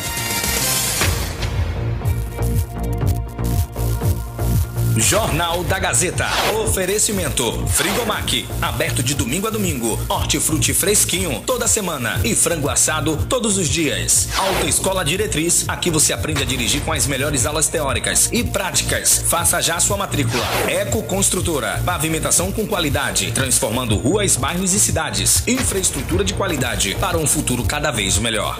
[4.99, 6.27] Jornal da Gazeta.
[6.61, 7.65] Oferecimento.
[7.67, 8.45] Frigomac.
[8.61, 9.97] Aberto de domingo a domingo.
[10.09, 12.19] Hortifruti fresquinho toda semana.
[12.23, 14.27] E frango assado todos os dias.
[14.37, 15.63] Autoescola Diretriz.
[15.69, 19.23] Aqui você aprende a dirigir com as melhores aulas teóricas e práticas.
[19.25, 20.45] Faça já sua matrícula.
[20.67, 21.81] Eco Construtora.
[21.85, 23.31] Pavimentação com qualidade.
[23.31, 25.47] Transformando ruas, bairros e cidades.
[25.47, 26.95] Infraestrutura de qualidade.
[26.95, 28.59] Para um futuro cada vez melhor.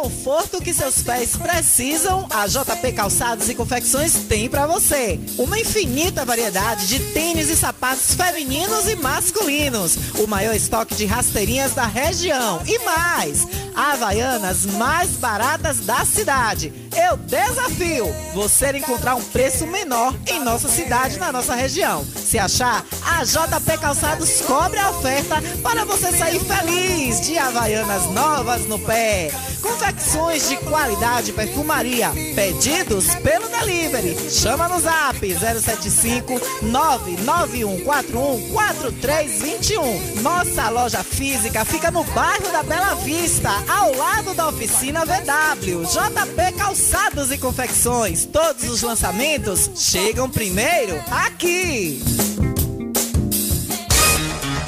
[0.00, 5.18] Conforto que seus pés precisam, a JP Calçados e Confecções tem para você.
[5.36, 9.98] Uma infinita variedade de tênis e sapatos femininos e masculinos.
[10.20, 12.62] O maior estoque de rasteirinhas da região.
[12.64, 16.87] E mais, Havaianas mais baratas da cidade.
[16.98, 22.04] Eu desafio você encontrar um preço menor em nossa cidade, na nossa região.
[22.04, 28.66] Se achar, a JP Calçados cobre a oferta para você sair feliz de Havaianas novas
[28.66, 29.30] no pé.
[29.62, 32.10] Confecções de qualidade perfumaria.
[32.34, 34.16] Pedidos pelo delivery.
[34.30, 40.22] Chama no zap 075 99141 4321.
[40.22, 45.84] Nossa loja física fica no bairro da Bela Vista, ao lado da oficina VW.
[45.84, 46.87] JP Calçados
[47.30, 48.24] e Confecções.
[48.24, 52.02] Todos os lançamentos chegam primeiro aqui.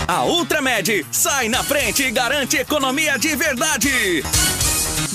[0.06, 4.22] A Ultramed sai na frente e garante economia de verdade.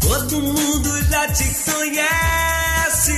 [0.00, 3.12] Todo mundo já te conhece.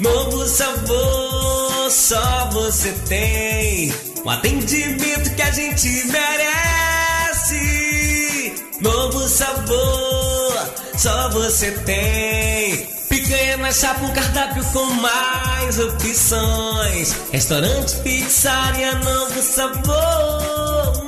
[0.00, 3.92] Novo sabor, só você tem.
[4.24, 7.52] Um atendimento que a gente merece.
[8.80, 12.86] Novo sabor, só você tem.
[13.08, 17.14] Picanha na chapa, um cardápio com mais opções.
[17.30, 21.01] Restaurante, pizzaria, novo sabor.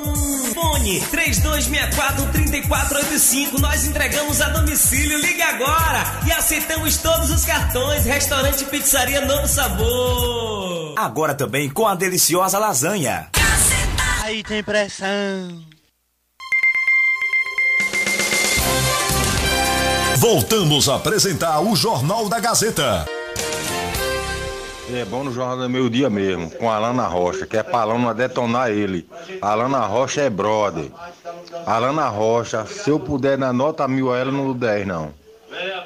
[0.55, 3.59] Hum, Fone 3264-3485.
[3.59, 5.19] Nós entregamos a domicílio.
[5.19, 8.05] Ligue agora e aceitamos todos os cartões.
[8.05, 10.95] Restaurante Pizzaria Novo Sabor.
[10.97, 13.27] Agora também com a deliciosa lasanha.
[14.23, 15.63] Aí tem pressão.
[20.17, 23.05] Voltamos a apresentar o Jornal da Gazeta.
[24.87, 27.79] É bom no Jornal do Meio Dia mesmo, com a Alana Rocha, que é pra
[27.79, 29.07] Alana detonar ele.
[29.41, 30.91] A Alana Rocha é brother.
[31.65, 35.13] A Alana Rocha, se eu puder dar nota mil a ela, não dou 10 não.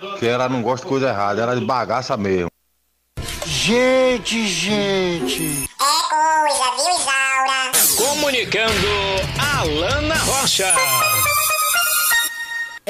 [0.01, 2.49] Porque ela não gosta de coisa errada, ela é de bagaça mesmo.
[3.45, 5.69] Gente, gente.
[5.79, 7.71] É coisa, viu, Isaura?
[7.97, 8.87] Comunicando
[9.57, 10.73] Alana Rocha.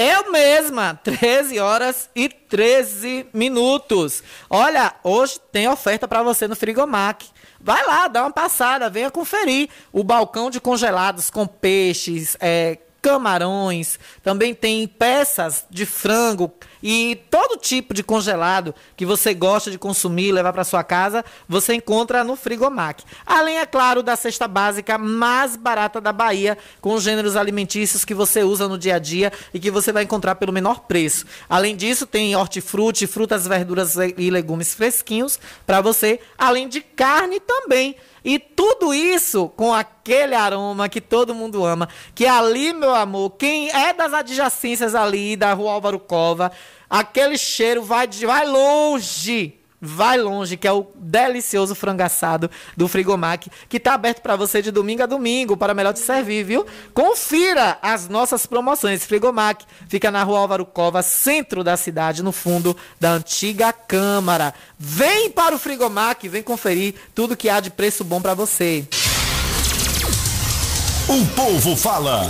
[0.02, 4.24] Eu mesma, 13 horas e 13 minutos.
[4.50, 7.28] Olha, hoje tem oferta para você no Frigomac.
[7.60, 14.00] Vai lá, dá uma passada, venha conferir o balcão de congelados com peixes, é, camarões,
[14.24, 20.32] também tem peças de frango e todo tipo de congelado que você gosta de consumir,
[20.32, 23.04] levar para sua casa, você encontra no Frigomac.
[23.26, 28.14] Além, é claro, da cesta básica mais barata da Bahia, com os gêneros alimentícios que
[28.14, 31.26] você usa no dia a dia e que você vai encontrar pelo menor preço.
[31.50, 37.96] Além disso, tem hortifruti, frutas, verduras e legumes fresquinhos para você, além de carne também.
[38.24, 41.88] E tudo isso com aquele aroma que todo mundo ama.
[42.16, 46.52] Que ali, meu amor, quem é das adjacências ali da rua Álvaro Cova,
[46.90, 49.59] aquele cheiro vai, vai longe.
[49.82, 54.62] Vai longe, que é o delicioso frango assado do Frigomac, que tá aberto para você
[54.62, 56.66] de domingo a domingo, para melhor te servir, viu?
[56.94, 59.06] Confira as nossas promoções.
[59.06, 64.54] Frigomac fica na rua Álvaro Cova, centro da cidade, no fundo da antiga Câmara.
[64.78, 68.86] Vem para o Frigomac, vem conferir tudo que há de preço bom para você.
[71.08, 72.28] O povo fala.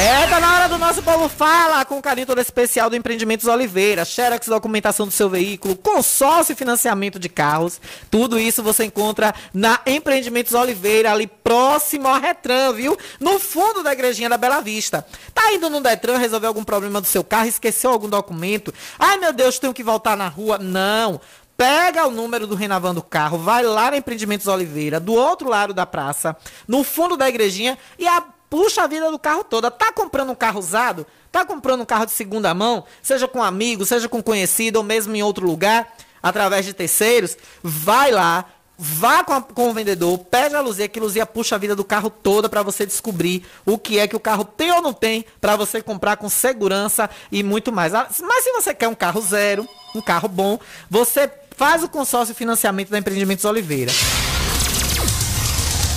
[0.00, 4.04] É, tá na hora do nosso povo fala com carinho todo especial do Empreendimentos Oliveira,
[4.04, 7.80] Xerox documentação do seu veículo, consórcio e financiamento de carros.
[8.08, 12.96] Tudo isso você encontra na Empreendimentos Oliveira, ali próximo ao Retran, viu?
[13.18, 15.04] No fundo da igrejinha da Bela Vista.
[15.34, 18.72] Tá indo no Detran resolver algum problema do seu carro, esqueceu algum documento?
[19.00, 20.58] Ai, meu Deus, tenho que voltar na rua.
[20.58, 21.20] Não.
[21.56, 25.74] Pega o número do Renavan do carro, vai lá na Empreendimentos Oliveira, do outro lado
[25.74, 26.36] da praça,
[26.68, 29.70] no fundo da igrejinha e a puxa a vida do carro toda.
[29.70, 31.06] Tá comprando um carro usado?
[31.30, 32.84] Tá comprando um carro de segunda mão?
[33.02, 35.86] Seja com amigo, seja com conhecido ou mesmo em outro lugar?
[36.20, 38.44] através de terceiros, vai lá,
[38.76, 41.84] vá com, a- com o vendedor, pede a Luzia, que Luzia puxa a vida do
[41.84, 45.24] carro toda para você descobrir o que é que o carro tem ou não tem,
[45.40, 47.94] para você comprar com segurança e muito mais.
[47.94, 50.58] Ah, Mas se você quer um carro zero, um carro bom,
[50.90, 53.92] você faz o consórcio financiamento da Empreendimentos Oliveira.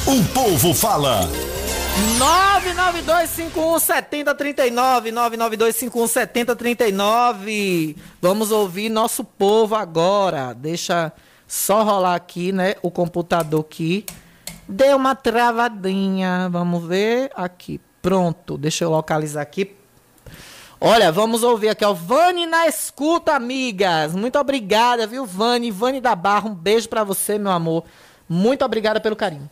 [0.05, 1.27] O povo fala.
[2.17, 7.95] 992517039, 992517039.
[8.21, 10.53] Vamos ouvir nosso povo agora.
[10.53, 11.11] Deixa
[11.47, 14.05] só rolar aqui, né, o computador aqui.
[14.67, 16.47] Deu uma travadinha.
[16.49, 17.79] Vamos ver aqui.
[18.01, 18.57] Pronto.
[18.57, 19.75] Deixa eu localizar aqui.
[20.79, 21.93] Olha, vamos ouvir aqui, ó.
[21.93, 24.15] Vani na escuta, amigas.
[24.15, 25.69] Muito obrigada, viu, Vani?
[25.69, 27.83] Vani da Barra, um beijo pra você, meu amor.
[28.27, 29.47] Muito obrigada pelo carinho.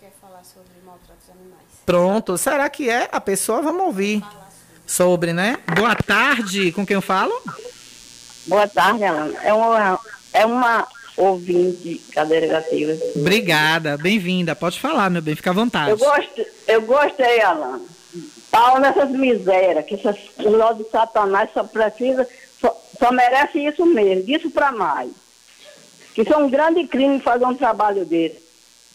[1.90, 2.38] Pronto.
[2.38, 3.64] Será que é a pessoa?
[3.64, 4.24] Vamos ouvir.
[4.86, 5.58] Sobre, né?
[5.76, 6.72] Boa tarde.
[6.72, 7.34] Com quem eu falo?
[8.46, 9.34] Boa tarde, Alana.
[9.42, 10.00] É uma,
[10.32, 10.88] é uma
[11.18, 12.96] ouvinte cadeira negativa.
[13.16, 13.98] Obrigada.
[13.98, 14.56] Bem-vinda.
[14.56, 15.36] Pode falar, meu bem.
[15.36, 15.90] Fica à vontade.
[15.90, 17.82] Eu, gosto, eu gostei, Alana.
[18.52, 22.28] Pau nessas misérias, que essas lojas de satanás só precisa,
[22.62, 25.10] só, só merece isso mesmo, disso pra mais.
[26.14, 28.49] Que isso é um grande crime fazer um trabalho desse.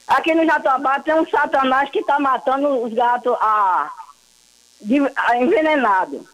[0.07, 3.91] Aqui no Jatobá tem um satanás que tá matando os gatos a,
[4.81, 6.27] de, a envenenado.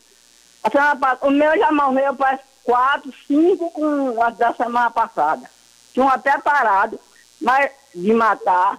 [0.62, 5.48] A semana o meu já morreu parece quatro, cinco com a da semana passada.
[5.92, 6.98] Tinham até parado
[7.40, 8.76] mas, de matar.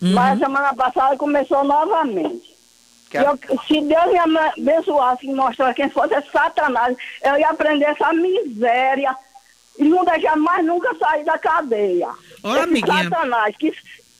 [0.00, 2.54] Mas a semana passada começou novamente.
[3.12, 9.16] Eu- se Deus me abençoasse e mostrasse quem fosse Satanás, eu ia aprender essa miséria
[9.78, 12.08] e não deixar mais nunca sair da cadeia.
[12.42, 13.04] Olha, Esse amiguinha.
[13.04, 13.72] Satanás, que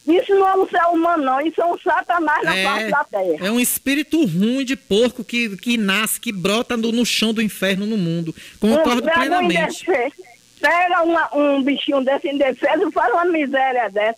[0.07, 3.47] isso- não é um ser humano, não, isso é um Satanás na face da terra.
[3.47, 7.41] É um espírito ruim de porco que, que nasce, que brota no, no chão do
[7.43, 8.35] inferno no mundo.
[8.61, 9.83] Concordo um plenamente.
[9.85, 14.17] indefeso- Pega uma- um bichinho desse indefeso e faz uma miséria dessa.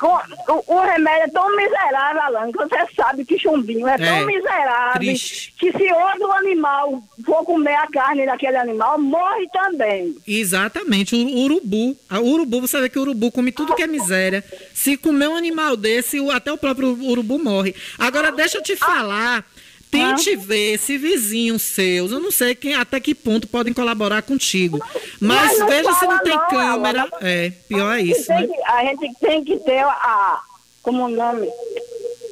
[0.00, 4.26] O, o remédio é tão miserável, Alan, que você sabe que chumbinho é, É, tão
[4.26, 5.52] miserável triste.
[5.58, 10.14] que se outro animal for comer a carne daquele animal, morre também.
[10.26, 11.96] Exatamente, o urubu.
[12.08, 14.44] A urubu, você vê que o urubu come tudo que é miséria.
[14.72, 17.74] Se comer um animal desse, até o próprio urubu morre.
[17.98, 19.44] Agora, deixa eu te falar.
[19.90, 24.78] Tente ver se vizinhos seus, eu não sei quem, até que ponto podem colaborar contigo.
[25.20, 27.00] Mas, Mas não veja se não tem não, câmera.
[27.02, 27.10] Alana.
[27.22, 28.46] É, pior é isso, né?
[28.46, 30.40] que- a gente tem que ter a.
[30.82, 31.48] Como o nome?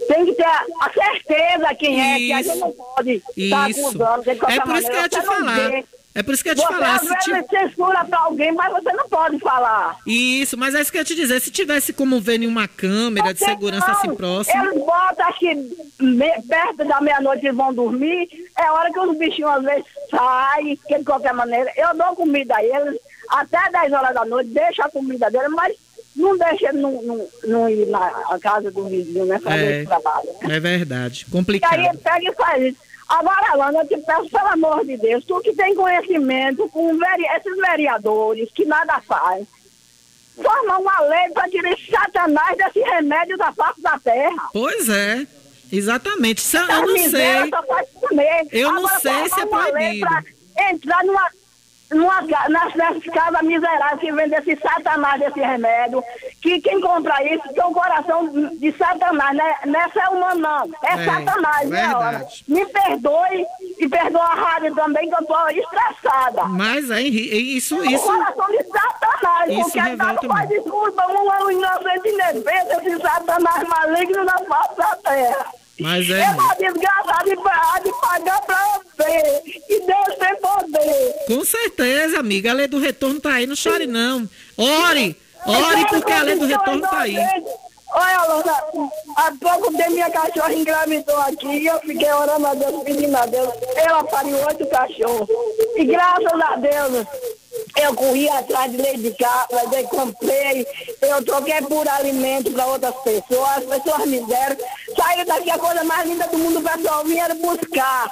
[0.09, 3.81] Tem que ter a, certeza quem é, que a gente não pode estar Isso.
[3.81, 5.71] acusando de qualquer É por isso que eu ia te não falar.
[5.71, 5.85] vê.
[6.17, 6.95] É por isso que eu ia te Você falar.
[6.97, 9.99] às Se vezes ti- censura pra alguém, mas você não pode falar.
[10.07, 11.41] Isso, mas é isso que eu ia te dizer.
[11.41, 14.64] Se tivesse como ver nenhuma câmera de segurança assim próximo.
[14.64, 15.55] Eles botam, que
[16.01, 18.29] me- perto da meia-noite eles vão dormir.
[18.59, 21.71] É hora que os bichinhos às vezes saem, que de qualquer maneira.
[21.77, 22.99] Eu dou comida a eles
[23.29, 25.77] até 10 horas da noite, deixo a comida deles, mas
[26.14, 28.11] não deixa eles não, não, não ir na
[28.41, 29.39] casa do vizinho, né?
[29.39, 30.29] Fazer É, esse trabalho.
[30.49, 31.27] é verdade.
[31.29, 31.75] E Complicado.
[31.79, 32.86] aí ele pega e faz isso.
[33.09, 37.27] Agora, Alana, eu te peço, pelo amor de Deus, tu que tem conhecimento com veri-
[37.37, 39.47] esses vereadores que nada faz,
[40.43, 44.49] forma uma lei para tirar satanás desse remédio da face da terra.
[44.53, 45.27] Pois é.
[45.73, 46.57] Exatamente.
[46.57, 47.53] Eu não sei.
[48.53, 50.07] Eu não Agora, sei se é proibido.
[50.71, 51.29] entrar numa,
[51.91, 56.03] numa, nas, nessas casas miseráveis que vendem esse satanás desse remédio,
[56.43, 58.28] que quem compra isso tem um coração
[58.59, 59.55] de satanás, né?
[59.66, 61.87] não é ser humano não, é, É, satanás, né?
[61.87, 62.45] verdade.
[62.49, 63.47] Me perdoe
[63.78, 66.45] e perdoa a rádio também, que eu tô estressada.
[66.45, 68.05] Mas é, isso, O isso.
[68.05, 73.01] coração de satanás, isso porque revolta não faz desculpa, um é um inocente indefeso, esse
[73.01, 75.47] satanás maligno na face da terra.
[75.79, 76.20] Mas é.
[76.20, 77.31] É uma desgraça de,
[77.85, 79.43] de pagar pra ver.
[79.68, 81.14] E Deus tem poder.
[81.27, 82.51] Com certeza, amiga.
[82.51, 83.47] A lei do retorno tá aí.
[83.47, 84.29] Não chore, não.
[84.57, 85.16] Ore.
[85.47, 87.16] Ore, porque a lei do retorno tá aí.
[87.99, 88.63] Olha, Alana,
[89.17, 93.25] há pouco tempo minha cachorra engravidou aqui e eu fiquei orando a Deus, pedindo a
[93.25, 93.49] Deus.
[93.75, 95.27] Ela pariu oito cachorros.
[95.77, 97.07] E graças a Deus,
[97.81, 100.67] eu corri atrás de leite de cabra, daí comprei,
[101.01, 104.57] eu troquei por alimento para outras pessoas, as pessoas me deram.
[104.95, 108.11] Saiu daqui a coisa mais linda do mundo, o pessoal vinha buscar.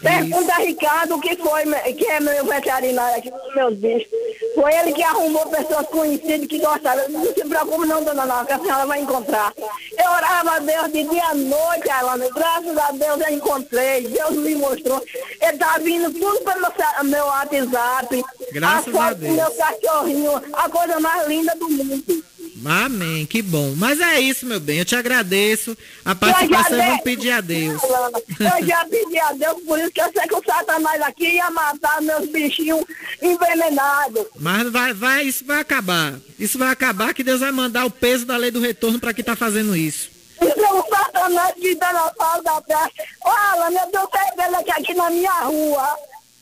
[0.00, 4.08] Pergunta a Ricardo o que foi, que é meu veterinário aqui meus bichos.
[4.54, 7.08] Foi ele que arrumou pessoas conhecidas que gostaram.
[7.08, 9.52] Não se preocupe não, dona não, que a senhora vai encontrar.
[9.56, 12.28] Eu orava a Deus de dia à noite, Alana.
[12.30, 14.08] Graças a Deus eu encontrei.
[14.08, 15.02] Deus me mostrou.
[15.40, 18.24] Ele tá vindo tudo pelo meu, meu WhatsApp.
[18.52, 19.34] Graças a foto a do Deus.
[19.34, 20.42] meu cachorrinho.
[20.52, 22.24] A coisa mais linda do mundo.
[22.64, 23.74] Amém, que bom.
[23.76, 24.78] Mas é isso, meu bem.
[24.78, 25.76] Eu te agradeço.
[26.04, 27.80] A participação já vamos pedir a Deus.
[27.82, 31.50] Eu já pedi a Deus, por isso que eu sei que o Satanás aqui ia
[31.50, 32.84] matar meus bichinhos
[33.22, 34.26] envenenados.
[34.38, 36.14] Mas vai, vai, isso vai acabar.
[36.38, 39.24] Isso vai acabar que Deus vai mandar o peso da lei do retorno para quem
[39.24, 40.10] tá fazendo isso.
[40.40, 42.90] Isso é o Satanás que dá na pau da praia.
[43.24, 45.98] Olha, meu Deus, sai dele aqui, aqui na minha rua.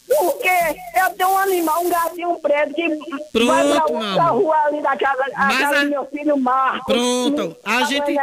[0.08, 2.88] Porque eu tenho um animal, um gatinho preto que
[3.32, 4.42] Pronto, vai pra outra amor.
[4.42, 6.94] rua ali da casa, a Mas casa a- do meu filho Marcos.
[6.94, 8.16] Pronto, a gente-.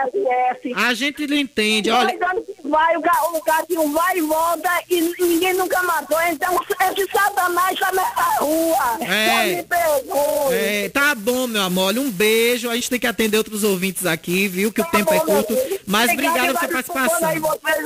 [0.75, 2.17] A gente lhe entende, olha.
[2.74, 6.19] Vai, o, ga- o gatinho vai e volta e ninguém nunca matou.
[6.24, 6.59] Então,
[6.89, 8.97] esse satanás tá nessa rua.
[8.99, 9.55] É.
[9.57, 10.53] Me perdoe.
[10.55, 11.84] É, tá bom, meu amor.
[11.89, 12.67] Olha, um beijo.
[12.69, 14.71] A gente tem que atender outros ouvintes aqui, viu?
[14.71, 15.55] Que o tempo é curto.
[15.86, 17.30] Mas obrigado pela participação.
[17.30, 17.86] Aí vocês.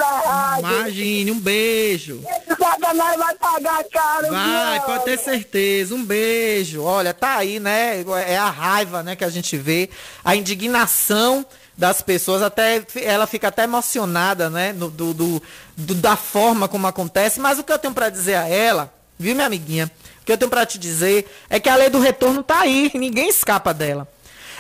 [0.60, 2.22] Imagine, um beijo.
[2.48, 4.30] Esse satanás vai pagar caro.
[4.30, 5.94] Vai, pode ter certeza.
[5.94, 6.82] Um beijo.
[6.84, 8.06] Olha, tá aí, né?
[8.26, 9.90] É a raiva, né, que a gente vê,
[10.24, 11.46] a indignação
[11.78, 17.40] das pessoas, até ela fica até emocionada, né, do, do- do- da forma como acontece.
[17.40, 19.92] Mas o que eu tenho pra dizer a ela, viu, minha amiguinha?
[20.22, 22.92] O que eu tenho pra te dizer é que a lei do retorno tá aí,
[22.96, 24.08] ninguém escapa dela.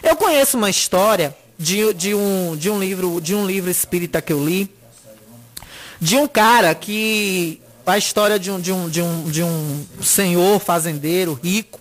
[0.03, 4.31] Eu conheço uma história de, de, um, de um livro de um livro espírita que
[4.31, 4.71] eu li
[5.99, 10.59] de um cara que a história de um, de um, de um, de um senhor
[10.59, 11.79] fazendeiro rico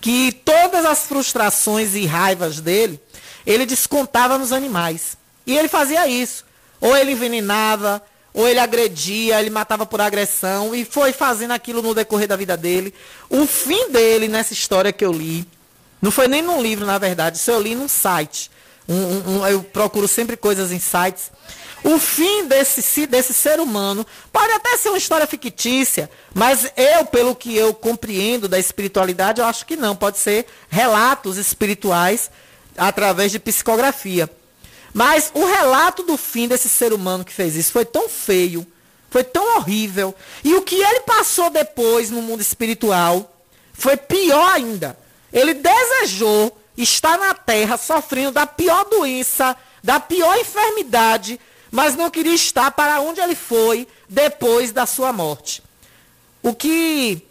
[0.00, 3.00] que todas as frustrações e raivas dele
[3.46, 5.16] ele descontava nos animais
[5.46, 6.44] e ele fazia isso
[6.80, 11.94] ou ele envenenava ou ele agredia, ele matava por agressão e foi fazendo aquilo no
[11.94, 12.92] decorrer da vida dele.
[13.30, 15.46] O fim dele nessa história que eu li,
[16.02, 18.50] não foi nem num livro, na verdade, isso eu li num site.
[18.88, 21.30] Um- um- um- eu procuro sempre coisas em sites.
[21.84, 27.04] O fim desse, se- desse ser humano pode até ser uma história fictícia, mas eu,
[27.06, 29.94] pelo que eu compreendo da espiritualidade, eu acho que não.
[29.94, 32.30] Pode ser relatos espirituais
[32.76, 34.30] através de psicografia.
[34.92, 38.66] Mas o relato do fim desse ser humano que fez isso foi tão feio,
[39.10, 40.14] foi tão horrível.
[40.42, 43.34] E o que ele passou depois no mundo espiritual
[43.72, 44.96] foi pior ainda.
[45.32, 52.34] Ele desejou estar na terra sofrendo da pior doença, da pior enfermidade, mas não queria
[52.34, 55.62] estar para onde ele foi depois da sua morte.
[56.40, 57.26] O que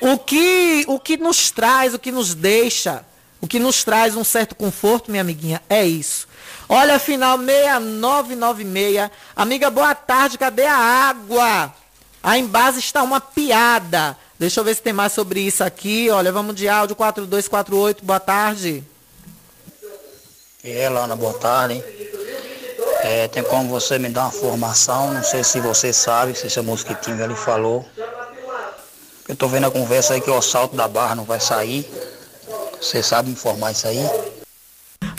[0.00, 3.04] o que o que nos traz, o que nos deixa,
[3.40, 6.26] o que nos traz um certo conforto, minha amiguinha, é isso.
[6.68, 9.10] Olha, final 6996.
[9.34, 11.72] Amiga, boa tarde, cadê a água?
[12.22, 14.16] Aí em base está uma piada.
[14.38, 16.10] Deixa eu ver se tem mais sobre isso aqui.
[16.10, 18.04] Olha, vamos de áudio 4248.
[18.04, 18.84] Boa tarde.
[20.62, 21.82] E aí, Lana, boa tarde.
[23.02, 25.14] É, tem como você me dar uma formação?
[25.14, 27.86] Não sei se você sabe, se seu mosquitinho ali falou.
[29.28, 31.88] Eu tô vendo a conversa aí que o assalto da barra não vai sair.
[32.80, 33.98] Você sabe informar isso aí?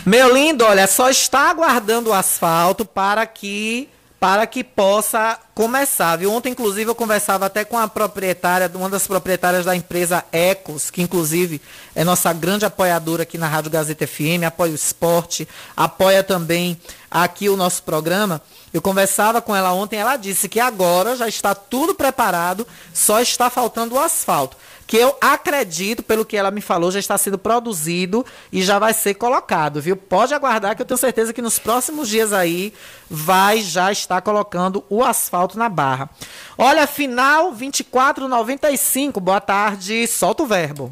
[0.05, 3.89] Meu lindo, olha, só está aguardando o asfalto para que
[4.19, 6.33] para que possa começar, viu?
[6.33, 11.01] Ontem, inclusive, eu conversava até com a proprietária, uma das proprietárias da empresa Ecos, que
[11.01, 11.61] inclusive
[11.95, 16.77] é nossa grande apoiadora aqui na Rádio Gazeta FM, apoia o esporte, apoia também
[17.09, 18.41] aqui o nosso programa.
[18.73, 23.49] Eu conversava com ela ontem, ela disse que agora já está tudo preparado, só está
[23.49, 24.57] faltando o asfalto.
[24.89, 28.91] Que eu acredito, pelo que ela me falou, já está sendo produzido e já vai
[28.91, 29.95] ser colocado, viu?
[29.95, 32.73] Pode aguardar que eu tenho certeza que nos próximos dias aí
[33.07, 36.09] vai já estar colocando o asfalto na barra.
[36.57, 39.19] Olha, final 2495.
[39.19, 40.91] Boa tarde, solta o verbo.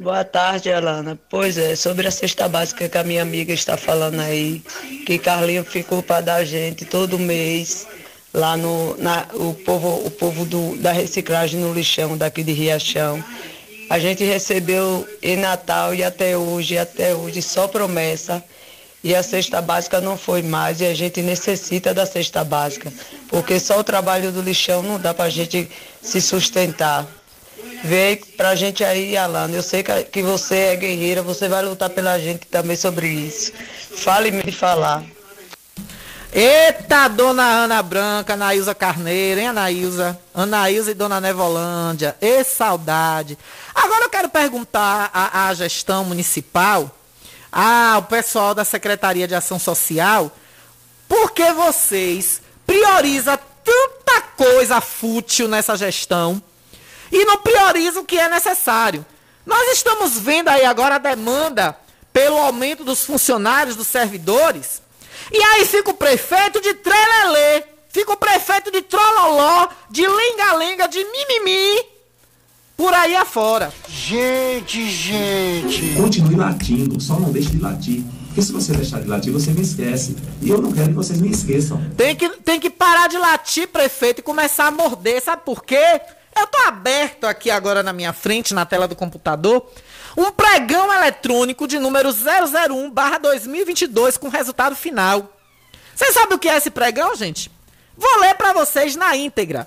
[0.00, 1.20] Boa tarde, Alana.
[1.28, 4.62] Pois é, sobre a cesta básica que a minha amiga está falando aí,
[5.04, 7.86] que Carlinho ficou para dar gente todo mês
[8.36, 13.24] lá no na, o povo o povo do, da reciclagem no lixão daqui de Riachão.
[13.88, 18.44] A gente recebeu em Natal e até hoje, até hoje só promessa.
[19.02, 22.92] E a cesta básica não foi mais e a gente necessita da cesta básica,
[23.28, 25.68] porque só o trabalho do lixão não dá para a gente
[26.02, 27.06] se sustentar.
[27.84, 29.54] Vem pra gente aí, Alana.
[29.54, 33.52] Eu sei que, você é guerreira, você vai lutar pela gente também sobre isso.
[33.96, 35.04] Fale-me falar.
[36.38, 40.20] Eita, dona Ana Branca, Anaísa Carneiro, hein, Anaísa?
[40.34, 42.14] Anaísa e dona Nevolândia.
[42.20, 43.38] E saudade.
[43.74, 46.90] Agora eu quero perguntar à, à gestão municipal,
[47.50, 50.30] ao pessoal da Secretaria de Ação Social,
[51.08, 56.42] por que vocês priorizam tanta coisa fútil nessa gestão
[57.10, 59.06] e não priorizam o que é necessário?
[59.46, 61.74] Nós estamos vendo aí agora a demanda
[62.12, 64.84] pelo aumento dos funcionários, dos servidores.
[65.32, 71.04] E aí fica o prefeito de trelelê, fica o prefeito de trololó, de lenga-lenga, de
[71.04, 71.82] mimimi,
[72.76, 73.72] por aí afora.
[73.88, 75.94] Gente, gente.
[75.94, 78.04] Continue latindo, só não deixe de latir.
[78.26, 80.14] Porque se você deixar de latir, você me esquece.
[80.42, 81.82] E eu não quero que vocês me esqueçam.
[81.96, 85.22] Tem que, tem que parar de latir, prefeito, e começar a morder.
[85.22, 86.00] Sabe por quê?
[86.38, 89.66] Eu tô aberto aqui agora na minha frente, na tela do computador,
[90.16, 95.32] um pregão eletrônico de número 001/2022 com resultado final.
[95.94, 97.50] Vocês sabem o que é esse pregão, gente?
[97.96, 99.66] Vou ler para vocês na íntegra.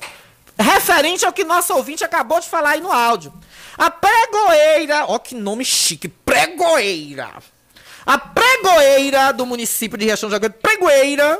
[0.58, 3.34] Referente ao que nosso ouvinte acabou de falar aí no áudio.
[3.78, 7.30] A pregoeira, ó que nome chique, pregoeira.
[8.06, 11.40] A pregoeira do município de Riachão de Jacuípe, pregoeira,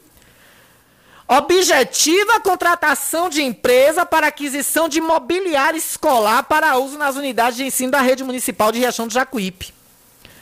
[1.29, 7.66] Objetiva a contratação de empresa para aquisição de mobiliário escolar para uso nas unidades de
[7.66, 9.74] ensino da rede municipal de Riachão do Jacuípe.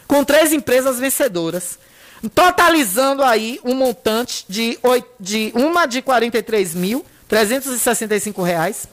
[0.07, 1.77] Com três empresas vencedoras.
[2.37, 8.87] Totalizando aí um montante de, oito, de uma de 43.365 reais,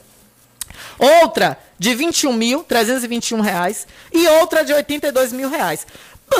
[0.98, 5.86] outra de 21.321 reais e outra de 82 mil reais.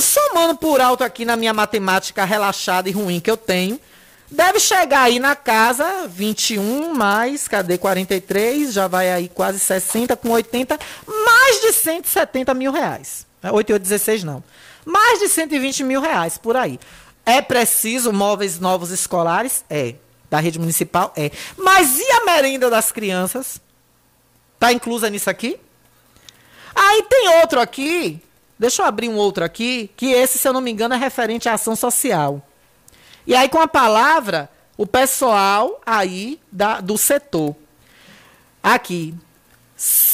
[0.01, 3.79] Somando por alto aqui na minha matemática relaxada e ruim que eu tenho,
[4.35, 8.73] deve chegar aí na casa 21 mais, cadê 43?
[8.73, 13.27] Já vai aí quase 60 com 80, mais de 170 mil reais.
[13.43, 14.43] 8816 não.
[14.85, 16.79] Mais de 120 mil reais por aí.
[17.25, 19.65] É preciso móveis novos escolares?
[19.71, 19.95] É.
[20.31, 21.13] Da rede municipal?
[21.17, 21.31] É.
[21.57, 23.61] Mas e a merenda das crianças?
[24.59, 25.59] Tá inclusa nisso aqui?
[26.75, 28.21] Aí tem outro aqui,
[28.59, 31.49] deixa eu abrir um outro aqui, que esse, se eu não me engano, é referente
[31.49, 32.43] à ação social.
[33.27, 37.55] E aí, com a palavra, o pessoal aí da, do setor.
[38.63, 39.15] Aqui.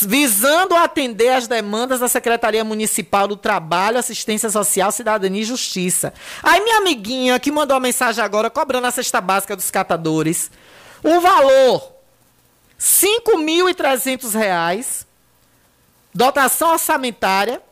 [0.02, 6.14] Visando atender as demandas da Secretaria Municipal do Trabalho, Assistência Social, Cidadania e Justiça.
[6.42, 10.50] Aí, minha amiguinha que mandou a mensagem agora, cobrando a cesta básica dos catadores.
[11.04, 11.92] O valor:
[12.78, 15.04] R$ 5.300.
[16.12, 17.62] Dotação orçamentária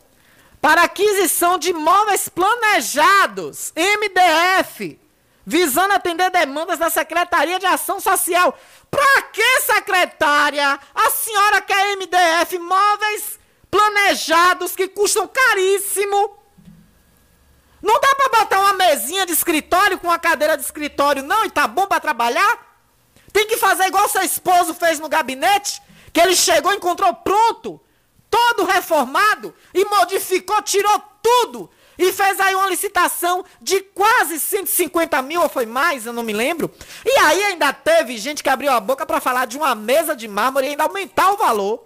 [0.61, 4.97] para aquisição de imóveis planejados, MDF,
[5.49, 8.55] visando atender demandas da Secretaria de Ação Social.
[8.91, 10.79] Pra que, secretária?
[10.93, 13.39] A senhora quer MDF, móveis
[13.71, 16.37] planejados que custam caríssimo.
[17.81, 21.49] Não dá para botar uma mesinha de escritório com uma cadeira de escritório, não, e
[21.49, 22.77] tá bom para trabalhar?
[23.33, 25.81] Tem que fazer igual seu esposo fez no gabinete,
[26.13, 27.81] que ele chegou encontrou pronto
[28.29, 35.41] todo reformado e modificou, tirou tudo e fez aí uma licitação de quase 150 mil,
[35.41, 36.71] ou foi mais, eu não me lembro.
[37.05, 40.25] E aí ainda teve gente que abriu a boca para falar de uma mesa de
[40.25, 41.83] mármore e ainda aumentar o valor.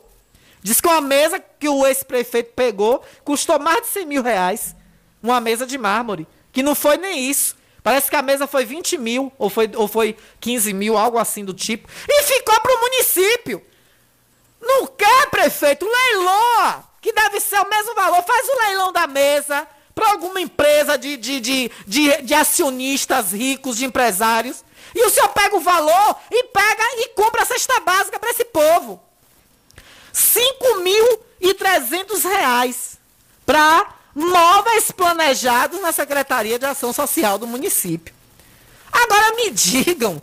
[0.62, 4.76] Diz que uma mesa que o ex-prefeito pegou custou mais de 100 mil reais.
[5.22, 6.28] Uma mesa de mármore.
[6.52, 7.56] Que não foi nem isso.
[7.82, 11.44] Parece que a mesa foi 20 mil, ou foi, ou foi 15 mil, algo assim
[11.44, 11.90] do tipo.
[12.08, 13.66] E ficou para o município.
[14.62, 15.86] Não quer, prefeito?
[15.86, 16.84] Leiloa!
[17.02, 18.22] Que deve ser o mesmo valor.
[18.24, 23.78] Faz o leilão da mesa para alguma empresa de, de, de, de, de acionistas ricos,
[23.78, 24.64] de empresários.
[24.96, 28.46] E o senhor pega o valor e pega e compra a cesta básica para esse
[28.46, 29.02] povo.
[30.14, 30.42] R$
[31.42, 32.98] 5.300
[33.46, 38.14] para móveis planejados na Secretaria de Ação Social do município.
[38.92, 40.22] Agora me digam,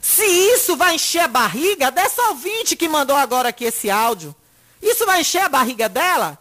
[0.00, 4.34] se isso vai encher a barriga dessa ouvinte que mandou agora aqui esse áudio,
[4.82, 6.38] isso vai encher a barriga dela?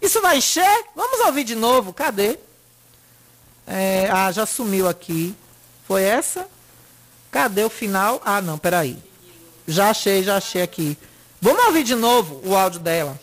[0.00, 0.84] Isso vai encher?
[0.96, 1.92] Vamos ouvir de novo.
[1.92, 2.38] Cadê?
[3.66, 5.34] É, ah, já sumiu aqui.
[5.86, 6.46] Foi essa?
[7.30, 8.20] Cadê o final?
[8.24, 8.98] Ah, não, peraí.
[9.66, 10.96] Já achei, já achei aqui.
[11.40, 13.18] Vamos ouvir de novo o áudio dela.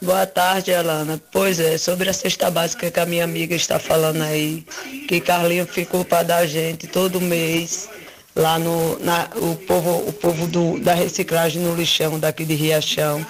[0.00, 1.22] Boa tarde, Alana.
[1.30, 4.66] Pois é, sobre a cesta básica que a minha amiga está falando aí,
[5.06, 7.88] que Carlinho ficou para dar gente todo mês
[8.34, 13.24] lá no na, o povo, o povo do, da reciclagem no lixão daqui de Riachão.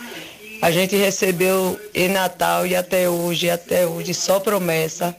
[0.62, 5.16] A gente recebeu em Natal e até hoje, até hoje, só promessa.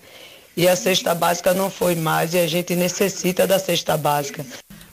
[0.56, 4.46] E a cesta básica não foi mais e a gente necessita da cesta básica.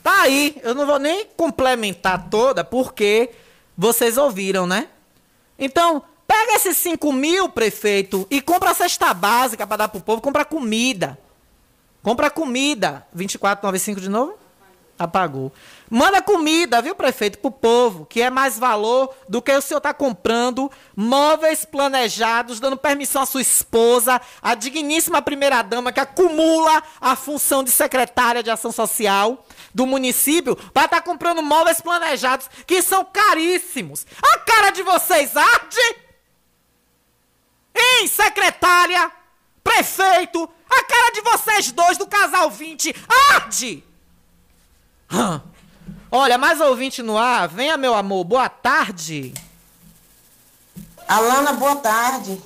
[0.03, 3.29] Tá aí, eu não vou nem complementar toda porque
[3.77, 4.89] vocês ouviram, né?
[5.57, 10.21] Então, pega esses 5 mil, prefeito, e compra a cesta básica para dar pro povo,
[10.21, 11.17] compra comida.
[12.03, 13.07] Compra comida.
[13.15, 14.40] 24,95 de novo?
[15.01, 15.51] Apagou.
[15.89, 19.91] Manda comida, viu, prefeito, pro povo, que é mais valor do que o senhor tá
[19.91, 27.63] comprando móveis planejados, dando permissão à sua esposa, a digníssima primeira-dama que acumula a função
[27.63, 29.43] de secretária de ação social
[29.73, 34.05] do município, para estar tá comprando móveis planejados que são caríssimos.
[34.21, 35.95] A cara de vocês arde?
[37.75, 39.11] Hein, secretária?
[39.63, 40.47] Prefeito?
[40.69, 42.95] A cara de vocês dois do casal 20
[43.31, 43.90] arde?
[46.11, 47.47] Olha, mais ouvinte no ar.
[47.47, 48.23] Venha, meu amor.
[48.23, 49.33] Boa tarde.
[51.07, 52.41] Alana, boa tarde.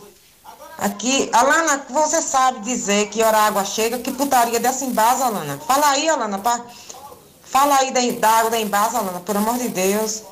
[0.78, 4.00] Aqui, Alana, você sabe dizer que hora a água chega?
[4.00, 5.58] Que putaria dessa embasa, Alana?
[5.60, 6.40] Fala aí, Alana.
[6.40, 6.62] Pa...
[7.44, 10.24] Fala aí da, da água da embasa, Alana, pelo amor de Deus.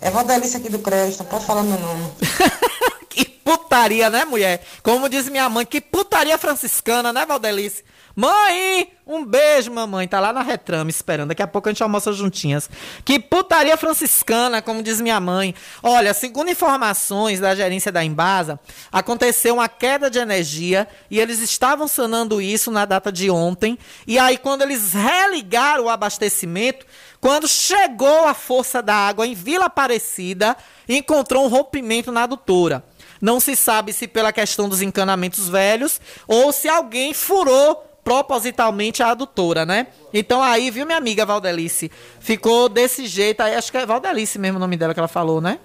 [0.00, 2.12] É Valdelice aqui do crédito, não pode falar meu nome.
[3.08, 4.62] que putaria, né, mulher?
[4.82, 7.82] Como diz minha mãe, que putaria franciscana, né, Valdelice?
[8.16, 10.06] Mãe, um beijo, mamãe.
[10.06, 11.30] Tá lá na retrama esperando.
[11.30, 12.70] Daqui a pouco a gente almoça juntinhas.
[13.04, 15.52] Que putaria franciscana, como diz minha mãe.
[15.82, 18.60] Olha, segundo informações da gerência da Embasa,
[18.92, 23.76] aconteceu uma queda de energia e eles estavam sanando isso na data de ontem.
[24.06, 26.86] E aí, quando eles religaram o abastecimento,
[27.20, 30.56] quando chegou a força da água em Vila Aparecida,
[30.88, 32.84] encontrou um rompimento na adutora.
[33.20, 39.08] Não se sabe se pela questão dos encanamentos velhos ou se alguém furou propositalmente a
[39.08, 39.86] adutora, né?
[40.12, 41.90] Então aí, viu, minha amiga Valdelice?
[42.20, 43.40] Ficou desse jeito.
[43.40, 45.58] Aí acho que é Valdelice mesmo o nome dela que ela falou, né?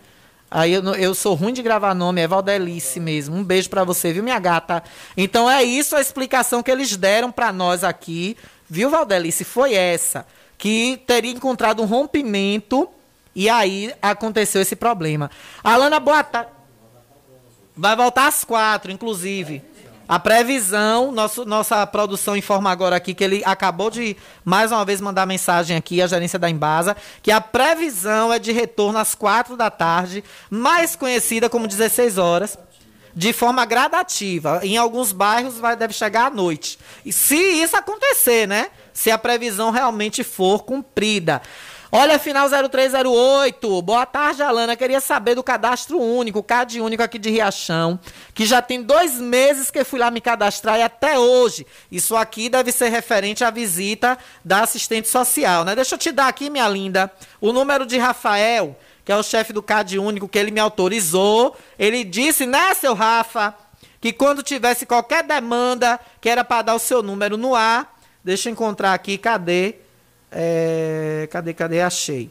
[0.49, 3.35] Aí eu, eu sou ruim de gravar nome, é Valdelice mesmo.
[3.35, 4.81] Um beijo para você, viu, minha gata?
[5.15, 8.35] Então é isso a explicação que eles deram para nós aqui,
[8.67, 9.43] viu, Valdelice?
[9.43, 10.25] Foi essa.
[10.57, 12.89] Que teria encontrado um rompimento
[13.35, 15.29] e aí aconteceu esse problema.
[15.63, 16.51] Alana, boa tarde.
[17.75, 19.61] Vai voltar às quatro, inclusive.
[20.09, 24.99] A previsão, nosso, nossa produção informa agora aqui que ele acabou de mais uma vez
[24.99, 29.55] mandar mensagem aqui, a gerência da Embasa, que a previsão é de retorno às quatro
[29.55, 32.57] da tarde, mais conhecida como 16 horas,
[33.13, 34.61] de forma gradativa.
[34.63, 36.79] Em alguns bairros vai, deve chegar à noite.
[37.05, 38.69] E se isso acontecer, né?
[38.91, 41.39] Se a previsão realmente for cumprida.
[41.91, 43.81] Olha, final 0308.
[43.81, 44.75] Boa tarde, Alana.
[44.75, 47.99] Queria saber do cadastro único, CAD único aqui de Riachão,
[48.31, 51.65] que já tem dois meses que fui lá me cadastrar e até hoje.
[51.91, 55.73] Isso aqui deve ser referente à visita da assistente social, né?
[55.73, 57.11] Deixa eu te dar aqui, minha linda,
[57.41, 61.57] o número de Rafael, que é o chefe do CAD único, que ele me autorizou.
[61.79, 63.55] Ele disse, né, seu Rafa,
[63.99, 67.97] que quando tivesse qualquer demanda, que era para dar o seu número no ar.
[68.23, 69.88] Deixa eu encontrar aqui, cadê?
[70.31, 71.81] É, cadê, cadê?
[71.81, 72.29] Achei.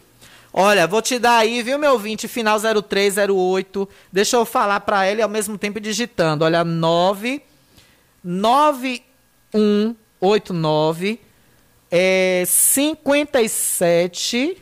[0.53, 3.89] Olha, vou te dar aí, viu, meu ouvinte, final 0308.
[4.13, 6.45] Deixa eu falar para ele ao mesmo tempo digitando.
[6.45, 7.43] Olha, 9
[8.25, 11.21] 9189
[11.91, 14.61] é 57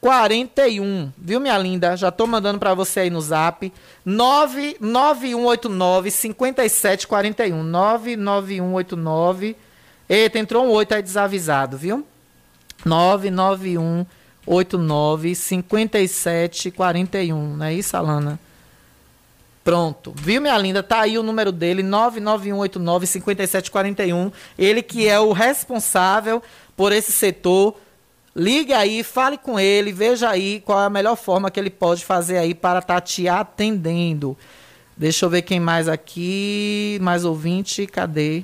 [0.00, 1.12] 41.
[1.16, 1.96] Viu, minha linda?
[1.96, 3.72] Já tô mandando para você aí no Zap.
[4.04, 7.62] 99189 5741.
[7.62, 9.56] 99189
[10.08, 12.06] Eita, entrou um 8 aí desavisado, viu?
[12.84, 14.06] 991
[14.46, 17.56] 89 57 41.
[17.56, 18.38] Não é isso, Alana?
[19.64, 20.12] Pronto.
[20.16, 20.82] Viu, minha linda?
[20.82, 24.32] Tá aí o número dele, 99189 5741.
[24.58, 26.42] Ele que é o responsável
[26.76, 27.76] por esse setor.
[28.34, 32.04] Ligue aí, fale com ele, veja aí qual é a melhor forma que ele pode
[32.04, 34.36] fazer aí para estar tá te atendendo.
[34.96, 36.98] Deixa eu ver quem mais aqui.
[37.02, 38.42] Mais ouvinte, cadê?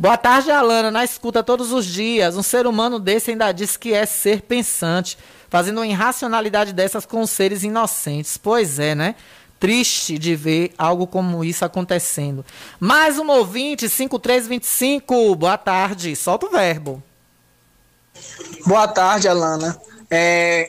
[0.00, 0.90] Boa tarde, Alana.
[0.90, 2.34] Na escuta todos os dias.
[2.34, 5.18] Um ser humano desse ainda diz que é ser pensante,
[5.50, 8.38] fazendo uma irracionalidade dessas com seres inocentes.
[8.38, 9.14] Pois é, né?
[9.58, 12.42] Triste de ver algo como isso acontecendo.
[12.80, 15.34] Mais um ouvinte, 5325.
[15.34, 16.16] Boa tarde.
[16.16, 17.02] Solta o verbo.
[18.64, 19.78] Boa tarde, Alana.
[20.10, 20.66] É,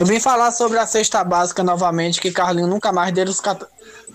[0.00, 3.40] eu vim falar sobre a cesta básica novamente, que Carlinho nunca mais deu os,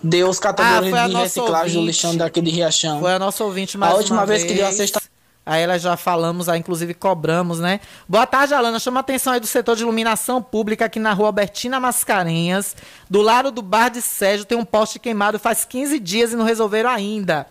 [0.03, 2.99] deu os catadores ah, de reciclagem do lixão daqui de Riachão.
[2.99, 5.01] Foi a nossa ouvinte mais A última vez, vez que deu a cesta
[5.45, 7.79] Aí ela já falamos, aí inclusive cobramos, né?
[8.09, 8.79] Boa tarde, Alana.
[8.79, 12.75] Chama a atenção aí do setor de iluminação pública aqui na rua Albertina Mascarenhas.
[13.07, 16.45] Do lado do bar de Sérgio tem um poste queimado faz 15 dias e não
[16.45, 17.45] resolveram ainda.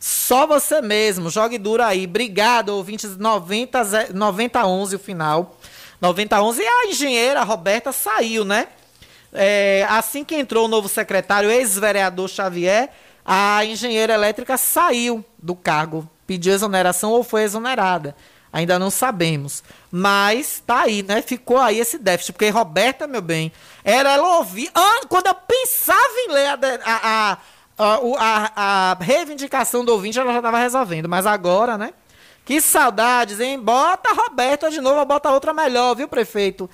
[0.00, 2.06] Só você mesmo, jogue duro aí.
[2.06, 5.56] Obrigado, ouvintes 90, 9011 o final.
[6.00, 8.66] 9011 e a engenheira Roberta saiu, né?
[9.32, 12.90] É, assim que entrou o novo secretário, ex-vereador Xavier,
[13.24, 18.16] a engenheira elétrica saiu do cargo, pediu exoneração ou foi exonerada.
[18.52, 19.62] Ainda não sabemos.
[19.90, 21.20] Mas tá aí, né?
[21.20, 22.32] Ficou aí esse déficit.
[22.32, 23.52] Porque Roberta, meu bem,
[23.84, 24.70] era ela ouvir.
[24.74, 27.38] Ah, quando eu pensava em ler a, a,
[27.78, 31.08] a, a reivindicação do ouvinte, ela já estava resolvendo.
[31.08, 31.92] Mas agora, né?
[32.44, 33.60] Que saudades, hein?
[33.60, 36.70] Bota a Roberta de novo, bota outra melhor, viu, prefeito?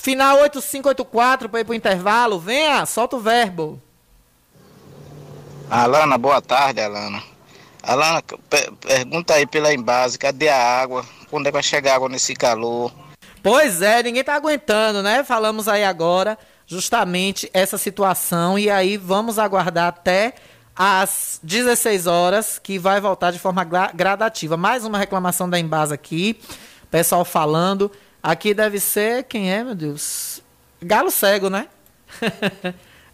[0.00, 2.38] Final 8584 para ir pro intervalo.
[2.38, 3.82] Venha, solta o verbo.
[5.68, 7.22] Alana, boa tarde, Alana.
[7.82, 8.22] Alana,
[8.80, 11.04] pergunta aí pela Embase, cadê a água?
[11.28, 12.92] Quando é que vai chegar água nesse calor?
[13.42, 15.24] Pois é, ninguém tá aguentando, né?
[15.24, 20.34] Falamos aí agora justamente essa situação e aí vamos aguardar até
[20.76, 24.56] às 16 horas, que vai voltar de forma gradativa.
[24.56, 26.40] Mais uma reclamação da Embasa aqui,
[26.88, 27.90] pessoal falando.
[28.22, 30.42] Aqui deve ser, quem é, meu Deus?
[30.82, 31.68] Galo cego, né?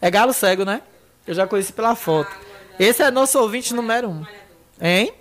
[0.00, 0.82] é galo cego, né?
[1.26, 2.30] Eu já conheci pela foto.
[2.78, 4.24] Esse é nosso ouvinte número um.
[4.80, 5.12] Hein?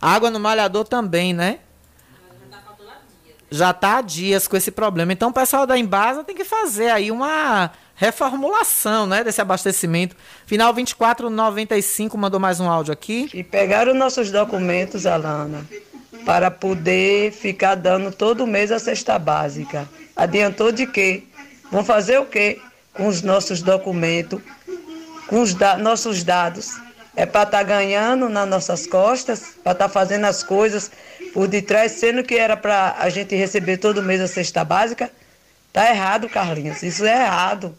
[0.00, 1.60] Água no malhador também, né?
[3.50, 5.12] Já tá há dias com esse problema.
[5.12, 10.16] Então o pessoal da Embasa tem que fazer aí uma reformulação, né, desse abastecimento.
[10.44, 13.30] Final 2495 mandou mais um áudio aqui.
[13.32, 15.64] E pegaram nossos documentos, Alana,
[16.24, 19.88] para poder ficar dando todo mês a cesta básica.
[20.16, 21.24] Adiantou de quê?
[21.70, 22.60] Vão fazer o quê
[22.92, 24.40] com os nossos documentos,
[25.26, 26.80] com os da nossos dados?
[27.16, 30.90] É para estar tá ganhando nas nossas costas, para estar tá fazendo as coisas
[31.32, 35.10] por detrás, sendo que era para a gente receber todo mês a cesta básica?
[35.72, 36.82] Tá errado, Carlinhos.
[36.82, 37.76] Isso é errado.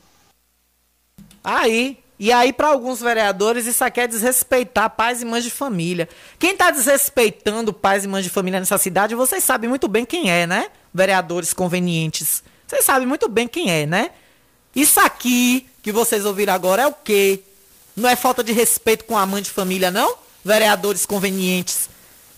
[1.44, 6.08] Aí, e aí, para alguns vereadores, isso aqui é desrespeitar pais e mães de família.
[6.40, 10.32] Quem está desrespeitando pais e mães de família nessa cidade, vocês sabem muito bem quem
[10.32, 10.68] é, né?
[10.94, 12.42] Vereadores convenientes.
[12.66, 14.12] Vocês sabem muito bem quem é, né?
[14.74, 17.42] Isso aqui que vocês ouviram agora é o quê?
[17.96, 20.16] Não é falta de respeito com a mãe de família, não?
[20.44, 21.90] Vereadores convenientes.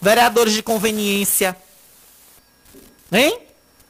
[0.02, 1.56] Vereadores de conveniência.
[3.12, 3.47] Hein?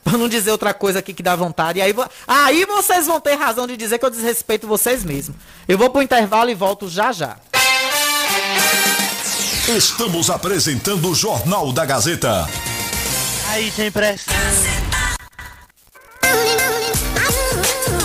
[0.08, 1.80] Pra não dizer outra coisa aqui que dá vontade.
[1.80, 1.94] E aí,
[2.26, 5.36] aí vocês vão ter razão de dizer que eu desrespeito vocês mesmos.
[5.68, 7.36] Eu vou pro intervalo e volto já já.
[9.68, 12.48] Estamos apresentando o Jornal da Gazeta.
[13.50, 14.32] Aí tem pressa.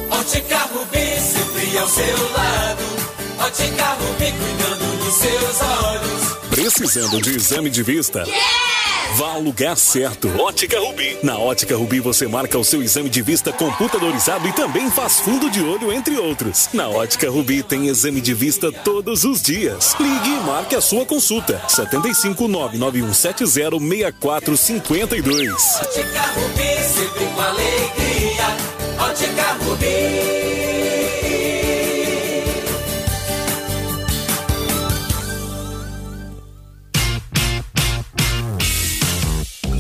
[0.10, 3.17] Ótica Rubi, sempre ao seu lado.
[3.40, 6.38] Ótica Rubi, cuidando dos seus olhos.
[6.50, 8.24] Precisando de exame de vista?
[8.24, 8.68] Yeah!
[9.16, 10.28] Vá ao lugar certo.
[10.40, 11.18] Ótica Rubi.
[11.24, 15.50] Na Ótica Rubi você marca o seu exame de vista computadorizado e também faz fundo
[15.50, 16.70] de olho, entre outros.
[16.74, 19.96] Na Ótica Rubi tem exame de vista todos os dias.
[20.00, 21.62] Ligue e marque a sua consulta.
[21.68, 25.54] 75 99170 6452.
[25.82, 28.07] Ótica Rubi, sempre com alegria.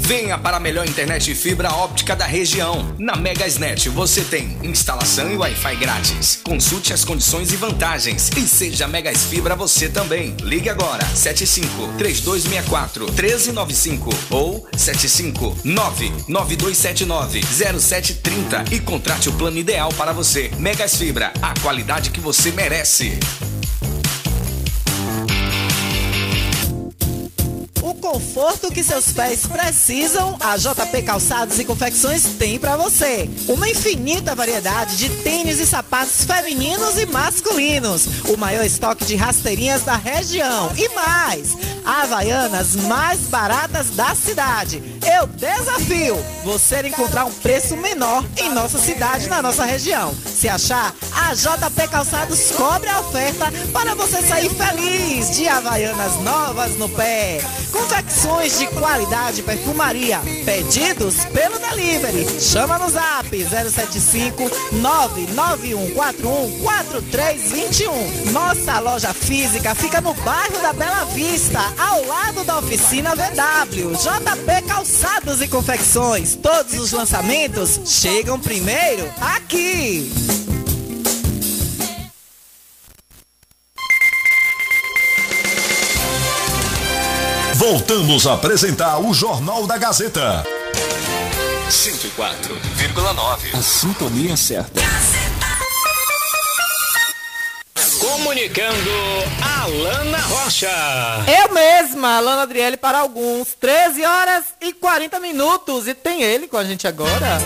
[0.07, 2.95] Venha para a melhor internet fibra óptica da região.
[2.97, 6.39] Na Megasnet você tem instalação e Wi-Fi grátis.
[6.41, 10.33] Consulte as condições e vantagens e seja Megas Fibra você também.
[10.41, 20.13] Ligue agora 75 3264 1395 ou 75 99279 0730 e contrate o plano ideal para
[20.13, 20.49] você.
[20.57, 23.19] Megas Fibra, a qualidade que você merece.
[28.11, 33.29] Conforto que seus pés precisam, a JP Calçados e Confecções tem para você.
[33.49, 38.07] Uma infinita variedade de tênis e sapatos femininos e masculinos.
[38.29, 40.71] O maior estoque de rasteirinhas da região.
[40.77, 44.81] E mais, Havaianas mais baratas da cidade.
[45.05, 50.13] Eu desafio você encontrar um preço menor em nossa cidade, na nossa região.
[50.37, 56.75] Se achar, a JP Calçados cobre a oferta para você sair feliz de Havaianas novas
[56.75, 57.41] no pé.
[57.71, 60.19] Confecções de qualidade perfumaria.
[60.45, 62.39] Pedidos pelo delivery.
[62.39, 68.31] Chama no zap 075 99141 4321.
[68.31, 73.95] Nossa loja física fica no bairro da Bela Vista, ao lado da oficina VW.
[73.95, 76.35] JP Calçados e Confecções.
[76.35, 80.26] Todos os lançamentos chegam primeiro aqui.
[87.69, 90.41] Voltamos a apresentar o Jornal da Gazeta.
[91.69, 93.53] 104,9.
[93.53, 94.79] A sintonia certa.
[97.99, 98.89] Comunicando
[99.41, 100.69] Alana Rocha.
[101.27, 103.53] Eu mesma, Alana Adriele para alguns.
[103.59, 105.89] 13 horas e 40 minutos.
[105.89, 107.37] E tem ele com a gente agora.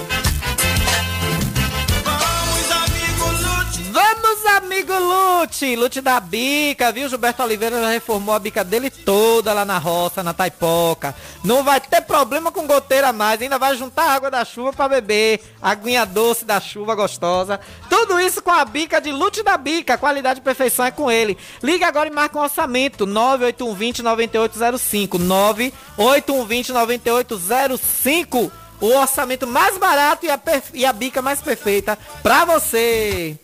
[4.72, 5.76] Amigo Lute!
[5.76, 7.09] Lute da bica, viu?
[7.09, 11.13] Gilberto Oliveira já reformou a bica dele toda lá na roça, na taipoca.
[11.43, 15.41] Não vai ter problema com goteira mais, ainda vai juntar água da chuva para beber,
[15.61, 17.59] aguinha doce da chuva gostosa.
[17.89, 21.38] Tudo isso com a bica de Lute da bica, qualidade e perfeição é com ele.
[21.61, 28.51] Liga agora e marca um orçamento, 98120 9805, 98120 9805.
[28.80, 30.39] O orçamento mais barato e a,
[30.74, 33.38] e a bica mais perfeita pra você.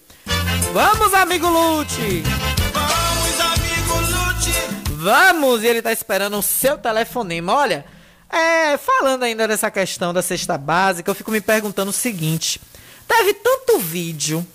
[0.78, 2.22] Vamos, amigo Lute!
[2.72, 4.52] Vamos, amigo Lute!
[4.92, 5.64] Vamos!
[5.64, 7.52] E ele tá esperando o seu telefonema.
[7.52, 7.84] Olha,
[8.30, 12.62] é, falando ainda dessa questão da cesta básica, eu fico me perguntando o seguinte:
[13.08, 14.46] teve tanto vídeo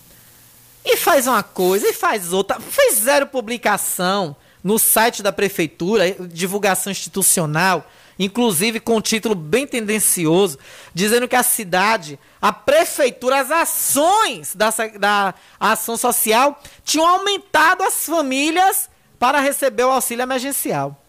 [0.85, 6.89] e faz uma coisa e faz outra, fez zero publicação no site da prefeitura, divulgação
[6.89, 7.85] institucional
[8.17, 10.57] inclusive com um título bem tendencioso,
[10.93, 18.05] dizendo que a cidade, a prefeitura, as ações da, da ação social tinham aumentado as
[18.05, 18.89] famílias
[19.19, 20.99] para receber o auxílio emergencial.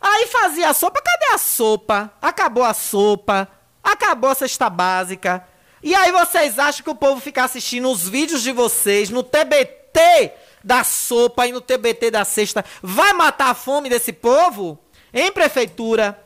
[0.00, 2.10] Aí fazia a sopa, cadê a sopa?
[2.22, 3.48] Acabou a sopa,
[3.82, 5.46] acabou a cesta básica.
[5.82, 10.32] E aí vocês acham que o povo fica assistindo os vídeos de vocês no TBT
[10.62, 14.78] da sopa e no TBT da cesta vai matar a fome desse povo?
[15.12, 16.18] Em prefeitura.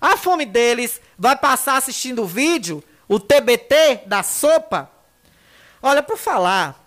[0.00, 4.90] A fome deles vai passar assistindo o vídeo, o TBT da sopa.
[5.82, 6.82] Olha, por falar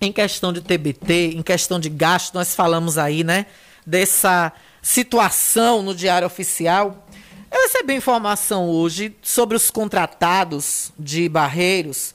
[0.00, 3.46] em questão de TBT, em questão de gasto, nós falamos aí, né,
[3.86, 7.06] dessa situação no Diário Oficial.
[7.50, 12.14] Eu recebi informação hoje sobre os contratados de Barreiros.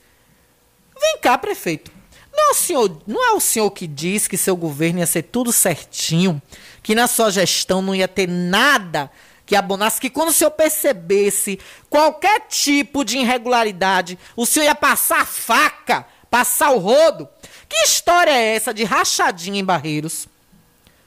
[0.99, 1.96] Vem cá, prefeito.
[2.37, 5.23] Não é, o senhor, não é o senhor que diz que seu governo ia ser
[5.23, 6.39] tudo certinho,
[6.83, 9.09] que na sua gestão não ia ter nada
[9.43, 11.59] que abonasse, que quando o senhor percebesse
[11.89, 17.27] qualquer tipo de irregularidade, o senhor ia passar a faca, passar o rodo.
[17.67, 20.27] Que história é essa de rachadinha em Barreiros?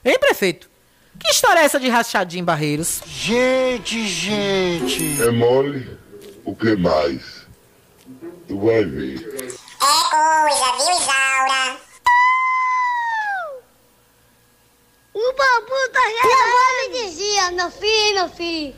[0.05, 0.69] Hein, prefeito?
[1.19, 3.03] Que história é essa de rachadinha em Barreiros?
[3.07, 5.23] Gente, gente.
[5.23, 5.97] É mole?
[6.45, 7.47] O que mais?
[8.49, 9.60] Tu vai ver.
[9.83, 11.81] É coisa, viu, Isaura?
[15.15, 16.25] O bambu tá chegando.
[16.25, 18.77] Minha avó me dizia, meu filho, meu filho,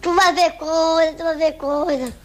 [0.00, 2.16] tu vai ver coisa, tu vai ver coisa.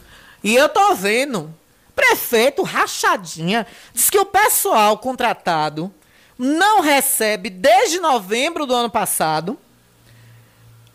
[0.44, 1.54] E eu tô vendo.
[1.94, 5.94] Prefeito Rachadinha diz que o pessoal contratado
[6.38, 9.60] não recebe desde novembro do ano passado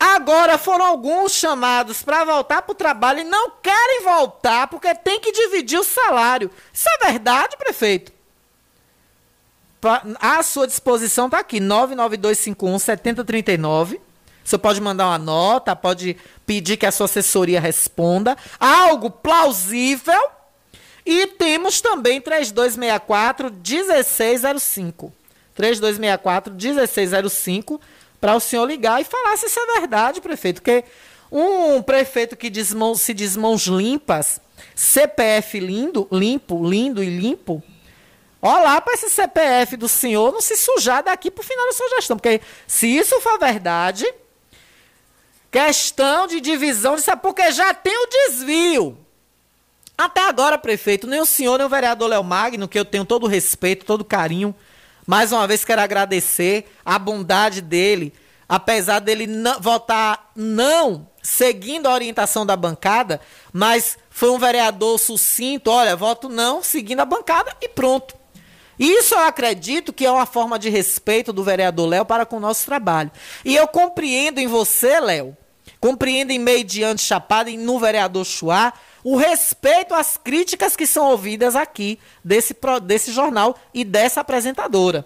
[0.05, 5.17] Agora foram alguns chamados para voltar para o trabalho e não querem voltar porque tem
[5.17, 6.51] que dividir o salário.
[6.73, 8.11] Isso é verdade, prefeito?
[10.19, 14.01] À sua disposição está aqui, 99251 7039.
[14.43, 18.35] Você pode mandar uma nota, pode pedir que a sua assessoria responda.
[18.59, 20.21] Algo plausível.
[21.05, 25.13] E temos também 3264 1605.
[25.55, 27.79] 3264 1605
[28.23, 30.61] para o senhor ligar e falar se isso é verdade, prefeito.
[30.61, 30.85] Porque
[31.29, 34.39] um prefeito que diz mãos, se diz mãos limpas,
[34.73, 37.61] CPF lindo, limpo, lindo e limpo,
[38.41, 41.73] ó lá para esse CPF do senhor não se sujar daqui para o final da
[41.73, 42.15] sua gestão.
[42.15, 44.05] Porque se isso for verdade,
[45.51, 48.97] questão de divisão, disso é porque já tem o desvio.
[49.97, 53.25] Até agora, prefeito, nem o senhor, nem o vereador Léo Magno, que eu tenho todo
[53.25, 54.55] o respeito, todo o carinho,
[55.05, 58.13] mais uma vez quero agradecer a bondade dele,
[58.47, 65.71] apesar dele não, votar não seguindo a orientação da bancada, mas foi um vereador sucinto,
[65.71, 68.15] olha, voto não, seguindo a bancada e pronto.
[68.77, 72.41] Isso eu acredito que é uma forma de respeito do vereador Léo para com o
[72.41, 73.11] nosso trabalho.
[73.45, 75.37] E eu compreendo em você, Léo,
[75.79, 78.73] compreendo em meio diante Chapada e no vereador Chuá,
[79.03, 85.05] o respeito às críticas que são ouvidas aqui desse, desse jornal e dessa apresentadora.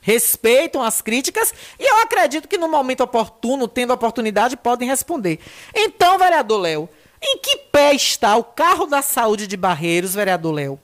[0.00, 5.40] Respeitam as críticas e eu acredito que no momento oportuno, tendo oportunidade, podem responder.
[5.74, 6.88] Então, vereador Léo,
[7.20, 10.80] em que pé está o carro da saúde de Barreiros, vereador Léo?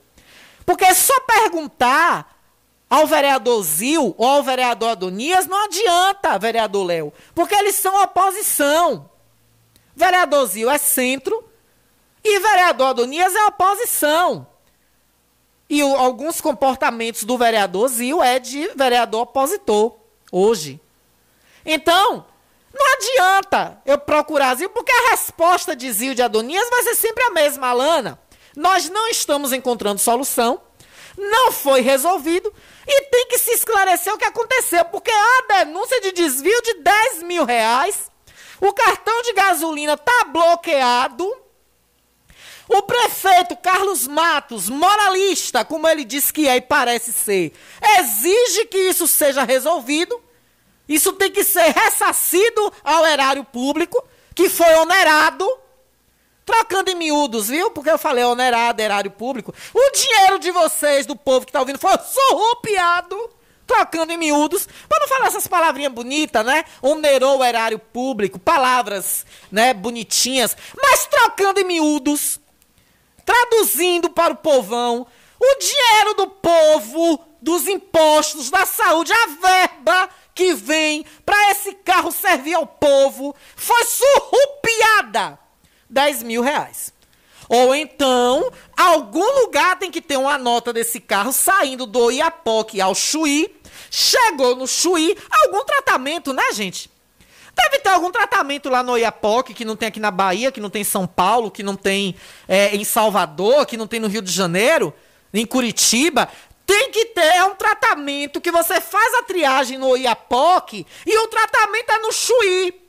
[0.66, 2.36] Porque só perguntar
[2.90, 9.08] ao vereador Zil ou ao vereador Adonias, não adianta, vereador Léo, porque eles são oposição.
[9.94, 11.51] Vereador Zil é centro
[12.24, 14.46] e vereador Adonias é oposição.
[15.68, 19.96] E o, alguns comportamentos do vereador Zil é de vereador opositor,
[20.30, 20.80] hoje.
[21.64, 22.26] Então,
[22.72, 27.24] não adianta eu procurar Zil, porque a resposta de Zil de Adonias vai ser sempre
[27.24, 28.18] a mesma, Alana.
[28.56, 30.60] Nós não estamos encontrando solução,
[31.16, 32.52] não foi resolvido
[32.86, 37.22] e tem que se esclarecer o que aconteceu, porque a denúncia de desvio de 10
[37.22, 38.10] mil reais,
[38.60, 41.41] o cartão de gasolina está bloqueado
[42.78, 47.52] o prefeito Carlos Matos, moralista, como ele diz que é e parece ser,
[47.98, 50.20] exige que isso seja resolvido.
[50.88, 54.02] Isso tem que ser ressarcido ao erário público,
[54.34, 55.48] que foi onerado.
[56.44, 57.70] Trocando em miúdos, viu?
[57.70, 59.54] Porque eu falei onerado, erário público.
[59.72, 63.30] O dinheiro de vocês, do povo que está ouvindo, foi surrupiado.
[63.64, 66.64] Trocando em miúdos, para não falar essas palavrinhas bonitas, né?
[66.82, 72.40] Onerou o erário público, palavras, né, bonitinhas, mas trocando em miúdos
[73.24, 75.06] traduzindo para o povão,
[75.40, 82.10] o dinheiro do povo, dos impostos, da saúde, a verba que vem para esse carro
[82.12, 85.38] servir ao povo, foi surrupiada
[85.88, 86.92] 10 mil reais.
[87.48, 92.94] Ou então, algum lugar tem que ter uma nota desse carro saindo do Iapoque ao
[92.94, 93.54] Chuí,
[93.90, 96.91] chegou no Chuí, algum tratamento, né, gente?
[97.54, 100.70] Deve ter algum tratamento lá no Iapoque, que não tem aqui na Bahia, que não
[100.70, 102.16] tem em São Paulo, que não tem
[102.48, 104.92] é, em Salvador, que não tem no Rio de Janeiro,
[105.32, 106.28] em Curitiba.
[106.64, 111.90] Tem que ter um tratamento que você faz a triagem no Iapoque e o tratamento
[111.90, 112.80] é no Chuí.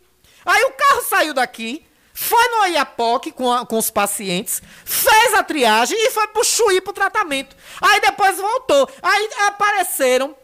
[0.45, 5.43] Aí o carro saiu daqui, foi no Iapoque com, a, com os pacientes, fez a
[5.43, 7.55] triagem e foi pro Chuí pro tratamento.
[7.81, 8.89] Aí depois voltou.
[9.01, 10.35] Aí apareceram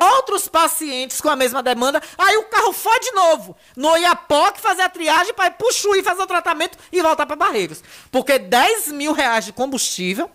[0.00, 4.82] outros pacientes com a mesma demanda, aí o carro foi de novo no Iapoc fazer
[4.82, 7.82] a triagem para ir pro Chuí fazer o tratamento e voltar para Barreiros.
[8.10, 10.30] Porque 10 mil reais de combustível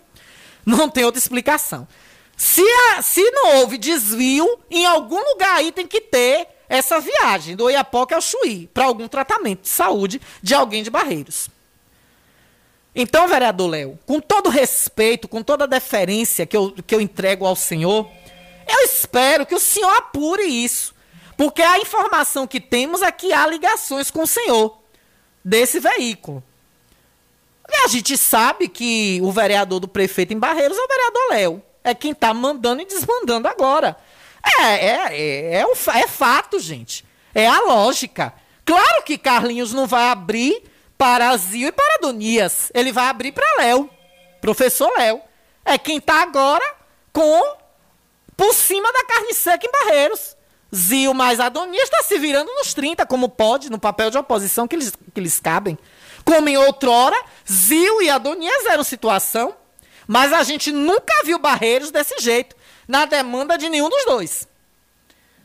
[0.66, 1.88] não tem outra explicação.
[2.36, 7.56] Se, a, se não houve desvio, em algum lugar aí tem que ter essa viagem
[7.56, 11.50] do Iapoc ao Chuí para algum tratamento de saúde de alguém de Barreiros.
[13.00, 17.46] Então, vereador Léo, com todo respeito, com toda a deferência que eu, que eu entrego
[17.46, 18.10] ao senhor,
[18.68, 20.96] eu espero que o senhor apure isso.
[21.36, 24.78] Porque a informação que temos é que há ligações com o senhor
[25.44, 26.44] desse veículo.
[27.70, 31.64] E a gente sabe que o vereador do prefeito em Barreiros é o vereador Léo.
[31.84, 33.96] É quem está mandando e desmandando agora.
[34.44, 35.66] É, é, é, é,
[36.00, 37.06] é fato, gente.
[37.36, 38.34] É a lógica.
[38.66, 40.64] Claro que Carlinhos não vai abrir
[40.98, 42.72] para Zio e para Adonias.
[42.74, 43.90] Ele vai abrir para Léo.
[44.42, 45.22] Professor Léo.
[45.64, 46.64] É quem está agora
[47.14, 47.57] com
[48.38, 50.38] por cima da carne seca em Barreiros.
[50.74, 54.76] Zio mais Adonias está se virando nos 30, como pode, no papel de oposição que
[54.76, 55.78] eles, que eles cabem.
[56.24, 57.18] Como em outrora,
[57.50, 59.56] Zio e Adonias eram situação,
[60.06, 62.56] mas a gente nunca viu Barreiros desse jeito,
[62.88, 64.48] na demanda de nenhum dos dois.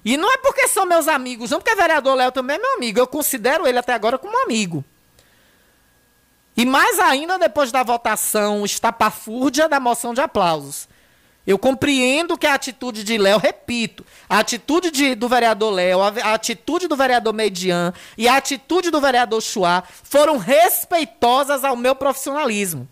[0.04, 2.74] E não é porque são meus amigos, não, porque o vereador Léo também é meu
[2.74, 2.98] amigo.
[2.98, 4.84] Eu considero ele até agora como amigo.
[6.56, 10.88] E mais ainda depois da votação estapafúrdia da moção de aplausos.
[11.46, 16.08] Eu compreendo que a atitude de Léo, repito, a atitude de, do vereador Léo, a,
[16.08, 21.96] a, atitude do vereador Median e a atitude do vereador Chua foram respeitosas ao meu
[21.96, 22.88] profissionalismo.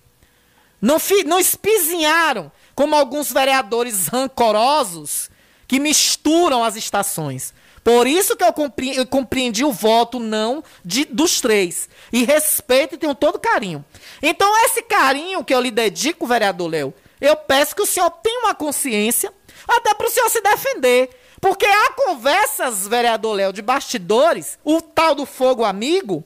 [0.82, 5.30] Não, fi, não espizinharam como alguns vereadores rancorosos
[5.68, 7.54] que misturam as estações.
[7.84, 11.88] Por isso que eu compreendi, eu compreendi o voto não de, dos três.
[12.12, 13.84] E respeito e tenho todo carinho.
[14.20, 18.40] Então, esse carinho que eu lhe dedico, vereador Léo, eu peço que o senhor tenha
[18.40, 19.32] uma consciência,
[19.68, 21.10] até para o senhor se defender.
[21.40, 26.24] Porque há conversas, vereador Léo, de bastidores, o tal do fogo amigo,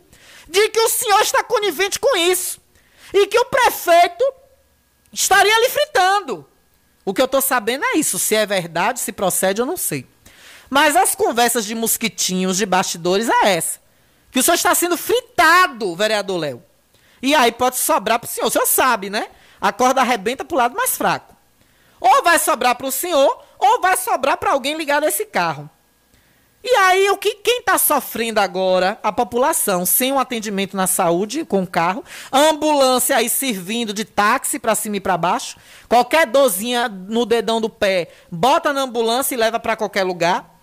[0.48, 2.60] de que o senhor está conivente com isso.
[3.12, 4.24] E que o prefeito
[5.12, 6.46] estaria lhe fritando.
[7.04, 8.18] O que eu estou sabendo é isso.
[8.18, 10.06] Se é verdade, se procede, eu não sei.
[10.68, 13.78] Mas as conversas de mosquitinhos, de bastidores, é essa.
[14.32, 16.62] Que o senhor está sendo fritado, vereador Léo.
[17.22, 18.48] E aí pode sobrar para o senhor.
[18.48, 19.28] O senhor sabe, né?
[19.64, 21.34] A corda arrebenta para o lado mais fraco.
[21.98, 25.70] Ou vai sobrar para o senhor, ou vai sobrar para alguém ligado a esse carro.
[26.62, 28.98] E aí, o que quem está sofrendo agora?
[29.02, 34.58] A população, sem um atendimento na saúde, com o carro, ambulância aí servindo de táxi
[34.58, 35.56] para cima e para baixo,
[35.88, 40.53] qualquer dorzinha no dedão do pé, bota na ambulância e leva para qualquer lugar.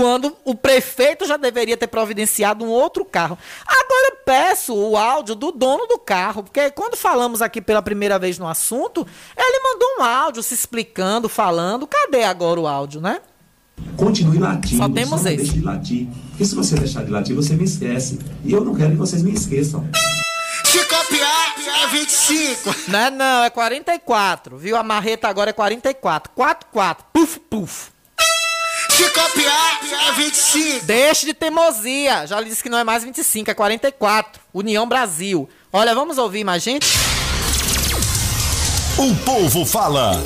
[0.00, 3.36] Quando o prefeito já deveria ter providenciado um outro carro.
[3.66, 8.18] Agora eu peço o áudio do dono do carro, porque quando falamos aqui pela primeira
[8.18, 9.06] vez no assunto,
[9.36, 11.86] ele mandou um áudio se explicando, falando.
[11.86, 13.20] Cadê agora o áudio, né?
[13.94, 14.78] Continue latindo.
[14.78, 15.36] Só temos só não esse.
[15.36, 16.08] deixe de latir.
[16.30, 18.18] Porque se você deixar de latir, você me esquece.
[18.42, 19.86] E eu não quero que vocês me esqueçam.
[20.64, 21.54] Se copiar,
[21.84, 22.74] é 25.
[22.88, 24.56] Não é não, é 44.
[24.56, 24.78] Viu?
[24.78, 26.32] A marreta agora é 44.
[26.34, 27.04] 44.
[27.12, 27.99] Puf, puf.
[29.00, 30.84] Se copiar, é 25.
[30.84, 32.26] Deixe de teimosia.
[32.26, 34.42] Já lhe disse que não é mais 25, é 44.
[34.52, 35.48] União Brasil.
[35.72, 36.86] Olha, vamos ouvir mais gente?
[38.98, 40.22] O povo fala.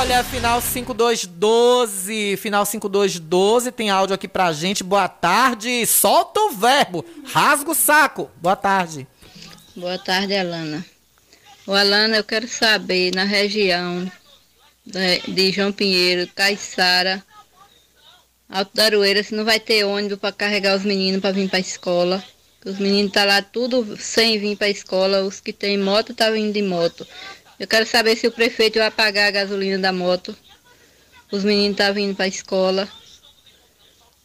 [0.00, 4.82] Olha, final 5212, final 5212, tem áudio aqui pra gente.
[4.82, 5.86] Boa tarde.
[5.86, 7.04] Solta o verbo.
[7.32, 8.28] Rasga o saco.
[8.42, 9.06] Boa tarde.
[9.76, 10.84] Boa tarde, Alana.
[11.64, 14.10] Ô, Alana, eu quero saber, na região
[14.84, 17.24] de, de João Pinheiro, Caiçara,
[18.48, 21.58] Alto da Aroeira, se não vai ter ônibus para carregar os meninos para vir para
[21.58, 22.22] a escola.
[22.64, 26.30] Os meninos tá lá tudo sem vir para a escola, os que tem moto tá
[26.30, 27.06] vindo de moto.
[27.58, 30.36] Eu quero saber se o prefeito vai pagar a gasolina da moto.
[31.30, 32.88] Os meninos tá vindo para a escola.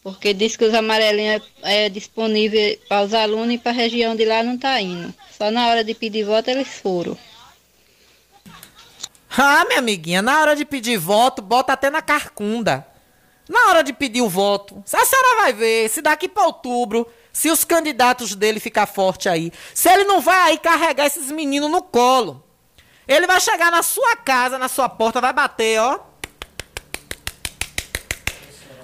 [0.03, 4.15] Porque diz que os amarelinhos é, é disponível para os alunos e para a região
[4.15, 5.13] de lá não tá indo.
[5.37, 7.17] Só na hora de pedir voto eles foram.
[9.37, 12.85] Ah, minha amiguinha, na hora de pedir voto, bota até na carcunda.
[13.47, 17.49] Na hora de pedir o voto, a senhora vai ver se daqui para outubro, se
[17.49, 21.81] os candidatos dele ficar forte aí, se ele não vai aí carregar esses meninos no
[21.81, 22.43] colo.
[23.07, 25.99] Ele vai chegar na sua casa, na sua porta, vai bater, ó.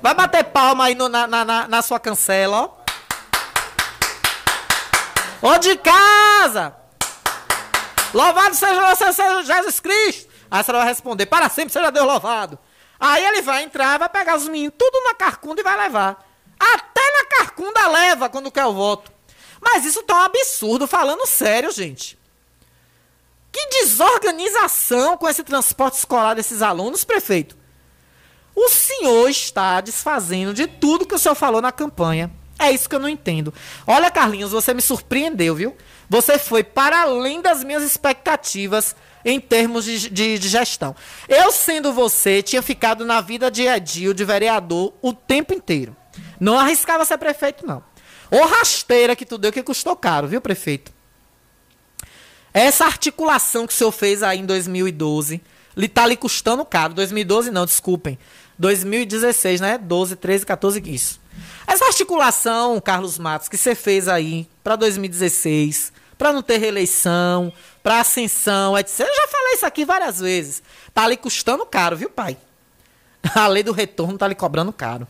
[0.01, 2.71] Vai bater palma aí no- na, na, na, sua cancela,
[5.41, 5.47] ó.
[5.47, 6.75] Ô de casa!
[8.13, 10.34] Louvado seja seja Jesus Cristo!
[10.55, 12.57] Aí senhora vai responder, para sempre seja Deus louvado.
[12.99, 16.25] Aí ele vai entrar, vai pegar os meninos tudo na carcunda e vai levar.
[16.57, 19.11] Até na carcunda leva quando quer o voto.
[19.61, 22.17] Mas isso tá um absurdo, falando sério, gente.
[23.51, 27.57] Que desorganização com esse transporte escolar desses alunos, prefeito.
[28.55, 32.31] O senhor está desfazendo de tudo que o senhor falou na campanha.
[32.57, 33.53] É isso que eu não entendo.
[33.85, 35.75] Olha, Carlinhos, você me surpreendeu, viu?
[36.09, 38.95] Você foi para além das minhas expectativas
[39.25, 40.95] em termos de, de- de gestão.
[41.27, 45.95] Eu, sendo você, tinha ficado na vida de Edil, de vereador, o tempo inteiro.
[46.39, 47.83] Não arriscava ser prefeito, não.
[48.31, 50.93] Ô rasteira que tu deu que custou caro, viu, prefeito?
[52.53, 55.41] Essa articulação que o senhor fez aí em 2012,
[55.75, 56.93] lhe tá lhe custando caro.
[56.93, 58.17] 2012 não, desculpem.
[58.57, 59.77] 2016, né?
[59.77, 61.19] 12, 13, 14, isso.
[61.67, 67.51] Essa articulação, Carlos Matos, que você fez aí para 2016, para não ter reeleição,
[67.83, 69.01] para ascensão, etc.
[69.01, 70.63] Eu já falei isso aqui várias vezes.
[70.93, 72.37] Tá lhe custando caro, viu, pai?
[73.35, 75.07] A lei do retorno tá lhe cobrando caro.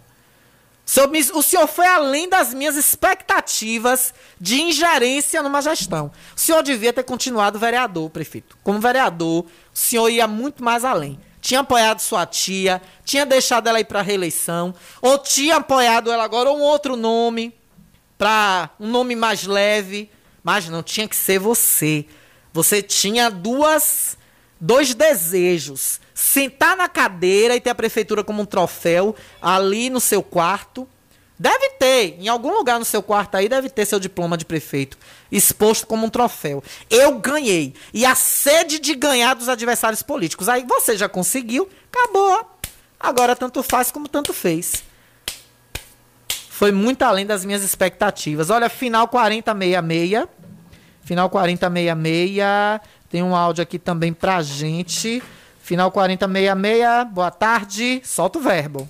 [1.33, 6.11] O senhor, foi além das minhas expectativas de ingerência numa gestão.
[6.35, 8.55] O senhor devia ter continuado vereador, prefeito.
[8.63, 11.19] Como vereador, o senhor ia muito mais além.
[11.41, 16.51] Tinha apoiado sua tia, tinha deixado ela ir para reeleição, ou tinha apoiado ela agora,
[16.51, 17.53] ou um outro nome,
[18.15, 20.09] para um nome mais leve.
[20.45, 22.05] Mas não tinha que ser você.
[22.53, 24.15] Você tinha duas
[24.61, 30.21] dois desejos: sentar na cadeira e ter a prefeitura como um troféu ali no seu
[30.21, 30.87] quarto.
[31.37, 34.97] Deve ter, em algum lugar no seu quarto aí, deve ter seu diploma de prefeito
[35.31, 36.63] exposto como um troféu.
[36.89, 37.73] Eu ganhei.
[37.91, 40.47] E a sede de ganhar dos adversários políticos.
[40.47, 42.51] Aí você já conseguiu, acabou.
[42.99, 44.83] Agora tanto faz como tanto fez.
[46.57, 48.49] Foi muito além das minhas expectativas.
[48.49, 50.25] Olha, final 4066.
[51.03, 52.79] Final 4066.
[53.09, 55.21] Tem um áudio aqui também pra gente.
[55.59, 57.13] Final 4066.
[57.13, 58.01] Boa tarde.
[58.05, 58.89] Solta o verbo.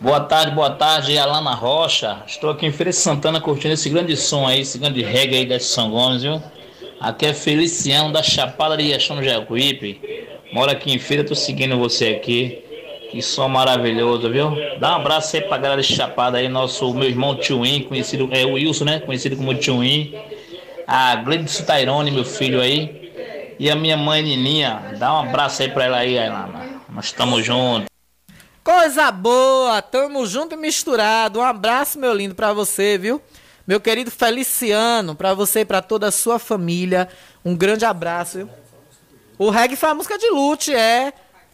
[0.00, 2.22] Boa tarde, boa tarde, Alana Rocha.
[2.24, 5.46] Estou aqui em Feira de Santana curtindo esse grande som aí, esse grande reggae aí
[5.46, 6.40] da São Gomes, viu?
[7.00, 10.00] Aqui é Feliciano da Chapada de Riachão no Jacuípe.
[10.52, 12.69] Moro aqui em Feira, tô seguindo você aqui.
[13.10, 14.52] Que som maravilhoso, viu?
[14.78, 18.44] Dá um abraço aí pra galera de Chapada aí, nosso meu irmão Tchuin, conhecido, é
[18.44, 19.00] o Wilson, né?
[19.00, 20.14] Conhecido como Tchuin.
[20.86, 23.56] A Gleidson Tairone, meu filho aí.
[23.58, 24.94] E a minha mãe Nininha.
[24.96, 26.82] Dá um abraço aí pra ela aí, Alana.
[26.88, 27.88] Nós estamos juntos.
[28.62, 31.40] Coisa boa, tamo junto e misturado.
[31.40, 33.20] Um abraço, meu lindo, pra você, viu?
[33.66, 37.08] Meu querido Feliciano, pra você e pra toda a sua família.
[37.44, 38.50] Um grande abraço, viu?
[39.38, 41.12] O reggae foi a música de Lute, é.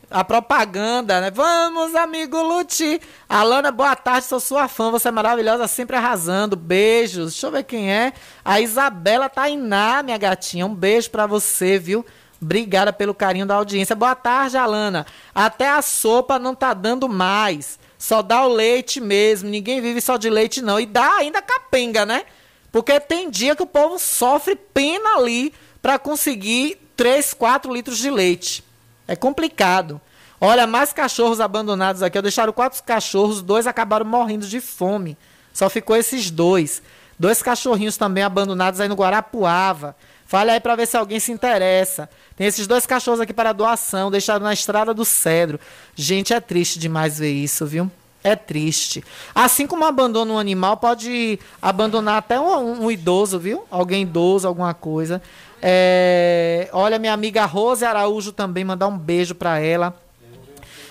[0.08, 1.30] A propaganda, né?
[1.32, 3.00] Vamos, amigo Lute.
[3.28, 4.90] Alana, boa tarde, sou sua fã.
[4.92, 6.54] Você é maravilhosa, sempre arrasando.
[6.54, 7.32] Beijos.
[7.32, 8.12] Deixa eu ver quem é.
[8.44, 10.64] A Isabela Tainá, minha gatinha.
[10.64, 12.06] Um beijo pra você, viu?
[12.40, 13.96] Obrigada pelo carinho da audiência.
[13.96, 15.06] Boa tarde, Alana.
[15.34, 17.76] Até a sopa não tá dando mais.
[17.98, 19.48] Só dá o leite mesmo.
[19.48, 20.78] Ninguém vive só de leite, não.
[20.78, 22.24] E dá ainda capenga, né?
[22.70, 25.52] Porque tem dia que o povo sofre pena ali
[25.82, 28.65] para conseguir 3, 4 litros de leite.
[29.06, 30.00] É complicado.
[30.40, 32.18] Olha, mais cachorros abandonados aqui.
[32.18, 35.16] Eu deixaram quatro cachorros, dois acabaram morrendo de fome.
[35.52, 36.82] Só ficou esses dois.
[37.18, 39.96] Dois cachorrinhos também abandonados aí no Guarapuava.
[40.26, 42.10] Fale aí para ver se alguém se interessa.
[42.36, 45.58] Tem esses dois cachorros aqui para doação, deixados na estrada do Cedro.
[45.94, 47.90] Gente, é triste demais ver isso, viu?
[48.24, 49.04] É triste.
[49.32, 53.64] Assim como abandona um animal, pode abandonar até um, um idoso, viu?
[53.70, 55.22] Alguém idoso, alguma coisa.
[55.62, 56.68] É...
[56.72, 59.94] Olha, minha amiga Rose Araújo também, mandar um beijo para ela.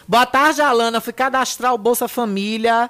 [0.07, 1.01] Boa tarde, Alana.
[1.01, 2.89] Fui cadastrar o Bolsa Família.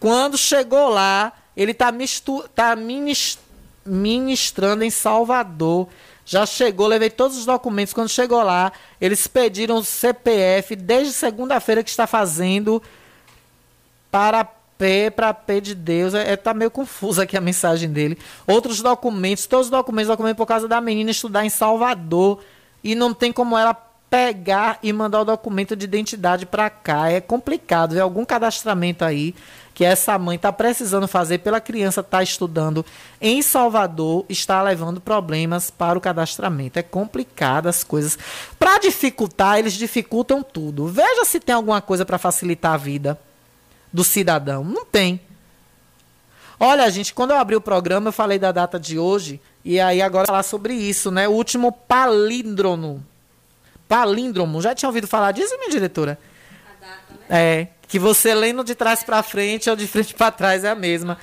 [0.00, 2.44] Quando chegou lá, ele tá, mistu...
[2.54, 2.76] tá
[3.84, 5.88] ministrando em Salvador.
[6.24, 7.94] Já chegou, levei todos os documentos.
[7.94, 12.82] Quando chegou lá, eles pediram o CPF desde segunda-feira que está fazendo
[14.10, 14.46] para
[14.78, 16.14] P, para P de Deus.
[16.14, 18.16] É, é, tá meio confusa aqui a mensagem dele.
[18.46, 22.40] Outros documentos, todos os documentos, documento por causa da menina estudar em Salvador.
[22.82, 23.74] E não tem como ela
[24.08, 27.10] pegar e mandar o documento de identidade para cá.
[27.10, 27.96] É complicado.
[27.96, 29.34] É algum cadastramento aí
[29.74, 32.84] que essa mãe está precisando fazer pela criança estar tá estudando
[33.20, 36.78] em Salvador, está levando problemas para o cadastramento.
[36.78, 38.18] É complicado as coisas.
[38.58, 40.86] Para dificultar, eles dificultam tudo.
[40.86, 43.18] Veja se tem alguma coisa para facilitar a vida
[43.92, 44.64] do cidadão.
[44.64, 45.20] Não tem.
[46.60, 50.02] Olha, gente, quando eu abri o programa, eu falei da data de hoje, e aí
[50.02, 51.28] agora falar sobre isso, né?
[51.28, 53.04] O último palíndromo.
[53.88, 54.60] Palíndromo.
[54.60, 56.18] Já tinha ouvido falar disso, minha diretora?
[56.66, 57.26] A data, né?
[57.28, 57.68] É.
[57.86, 61.16] Que você lendo de trás para frente ou de frente para trás é a mesma.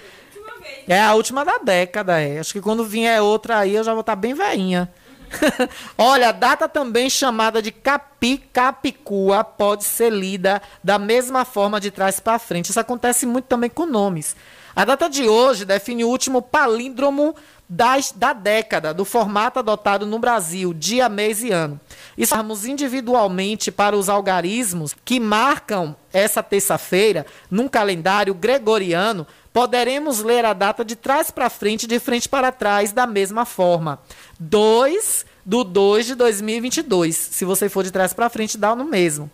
[0.88, 2.40] É a última da década, é.
[2.40, 4.92] Acho que quando vier outra aí eu já vou estar tá bem veinha.
[5.98, 11.92] Olha, a data também chamada de Capi Capicua pode ser lida da mesma forma de
[11.92, 12.70] trás para frente.
[12.70, 14.36] Isso acontece muito também com nomes.
[14.76, 17.34] A data de hoje define o último palíndromo
[17.68, 21.80] das, da década, do formato adotado no Brasil, dia, mês e ano.
[22.18, 22.26] E
[22.70, 29.26] individualmente para os algarismos que marcam essa terça-feira num calendário gregoriano,
[29.56, 34.02] poderemos ler a data de trás para frente, de frente para trás, da mesma forma.
[34.38, 37.16] 2 do 2 de 2022.
[37.16, 39.32] Se você for de trás para frente, dá no mesmo.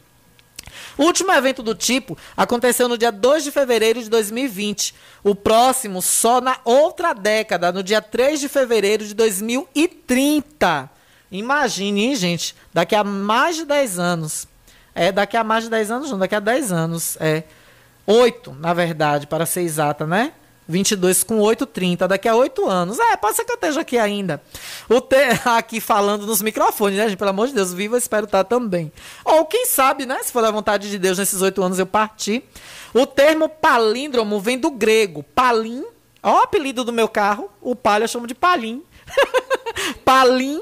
[0.96, 4.94] O último evento do tipo aconteceu no dia 2 de fevereiro de 2020.
[5.24, 10.88] O próximo só na outra década, no dia 3 de fevereiro de 2030.
[11.32, 12.56] Imagine, hein, gente?
[12.72, 14.48] Daqui a mais de 10 anos.
[14.94, 17.18] É, daqui a mais de 10 anos, não, daqui a 10 anos.
[17.20, 17.42] É.
[18.12, 20.34] 8, na verdade, para ser exata, né?
[20.68, 22.08] 22 com 8, 30.
[22.08, 23.00] Daqui a 8 anos.
[23.00, 24.42] É, pode ser que eu esteja aqui ainda.
[24.90, 25.16] O te...
[25.46, 27.18] Aqui falando nos microfones, né, gente?
[27.18, 28.92] Pelo amor de Deus, viva, espero estar também.
[29.26, 30.22] Ou quem sabe, né?
[30.24, 32.44] Se for da vontade de Deus, nesses 8 anos eu partir.
[32.94, 35.24] O termo palíndromo vem do grego.
[35.24, 35.84] Palim.
[36.24, 37.50] Ó, o apelido do meu carro.
[37.62, 38.84] O palio eu chamo de palim.
[40.06, 40.62] palim.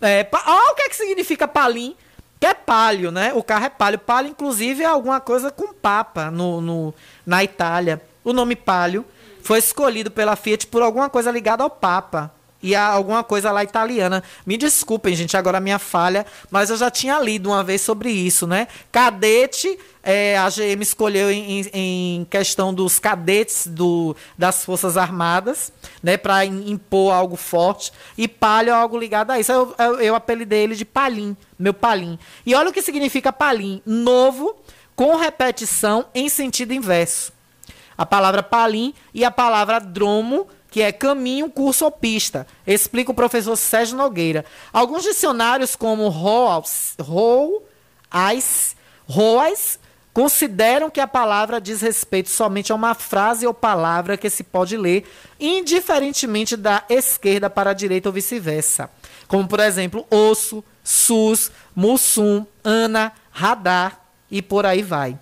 [0.00, 0.42] É, pa...
[0.46, 1.94] Ó, o que é que significa palim?
[2.40, 3.32] Que é palio, né?
[3.34, 3.98] O carro é palio.
[3.98, 6.94] Palio, inclusive, é alguma coisa com papa no, no,
[7.26, 8.00] na Itália.
[8.24, 9.04] O nome palio
[9.42, 14.22] foi escolhido pela Fiat por alguma coisa ligada ao Papa e alguma coisa lá italiana.
[14.44, 18.10] Me desculpem, gente, agora a minha falha, mas eu já tinha lido uma vez sobre
[18.10, 18.68] isso, né?
[18.92, 25.72] Cadete, é, a GM escolheu em, em, questão dos cadetes do, das Forças Armadas,
[26.02, 26.16] né?
[26.16, 27.92] Para impor algo forte.
[28.16, 29.52] E palio é algo ligado a isso.
[29.52, 32.18] Eu, eu, eu apelidei ele de Palim, meu Palim.
[32.44, 34.56] E olha o que significa Palim: novo,
[34.94, 37.32] com repetição em sentido inverso
[38.00, 42.46] a palavra palim e a palavra dromo, que é caminho, curso ou pista.
[42.66, 44.44] Explica o professor Sérgio Nogueira.
[44.72, 46.96] Alguns dicionários, como Roas,
[49.06, 49.78] Roas,
[50.12, 54.76] consideram que a palavra diz respeito somente a uma frase ou palavra que se pode
[54.76, 55.04] ler,
[55.38, 58.90] indiferentemente da esquerda para a direita ou vice-versa.
[59.26, 65.18] Como, por exemplo, osso, sus, mussum, ana, radar e por aí vai.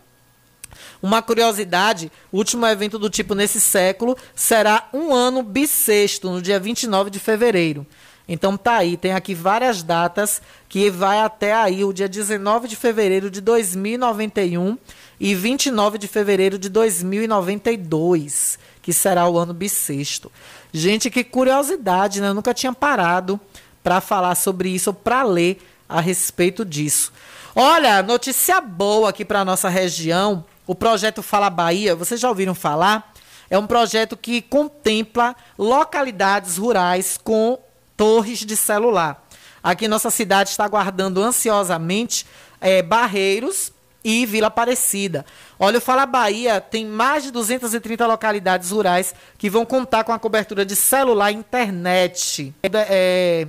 [1.02, 6.58] Uma curiosidade: o último evento do tipo nesse século será um ano bissexto, no dia
[6.58, 7.86] 29 de fevereiro.
[8.28, 12.76] Então tá aí, tem aqui várias datas que vai até aí o dia 19 de
[12.76, 14.76] fevereiro de 2091
[15.18, 20.30] e 29 de fevereiro de 2092, que será o ano bissexto.
[20.70, 22.28] Gente, que curiosidade, né?
[22.28, 23.40] Eu nunca tinha parado
[23.82, 25.58] para falar sobre isso ou para ler
[25.88, 27.10] a respeito disso.
[27.56, 30.44] Olha, notícia boa aqui para nossa região.
[30.68, 33.14] O projeto Fala Bahia, vocês já ouviram falar?
[33.48, 37.58] É um projeto que contempla localidades rurais com
[37.96, 39.26] torres de celular.
[39.62, 42.26] aqui nossa cidade está aguardando ansiosamente
[42.60, 43.72] é, Barreiros
[44.04, 45.24] e Vila Aparecida.
[45.58, 50.18] Olha, o Fala Bahia tem mais de 230 localidades rurais que vão contar com a
[50.18, 52.54] cobertura de celular e internet.
[52.62, 53.48] É,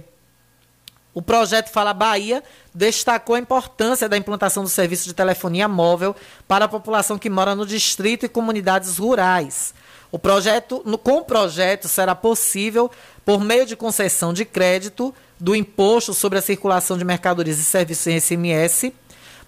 [1.20, 2.41] o projeto Fala Bahia
[2.74, 6.16] destacou a importância da implantação do serviço de telefonia móvel
[6.48, 9.74] para a população que mora no distrito e comunidades rurais.
[10.14, 12.90] O projeto, no, com o projeto será possível,
[13.26, 18.08] por meio de concessão de crédito do imposto sobre a circulação de mercadorias e serviços
[18.08, 18.94] em SMS,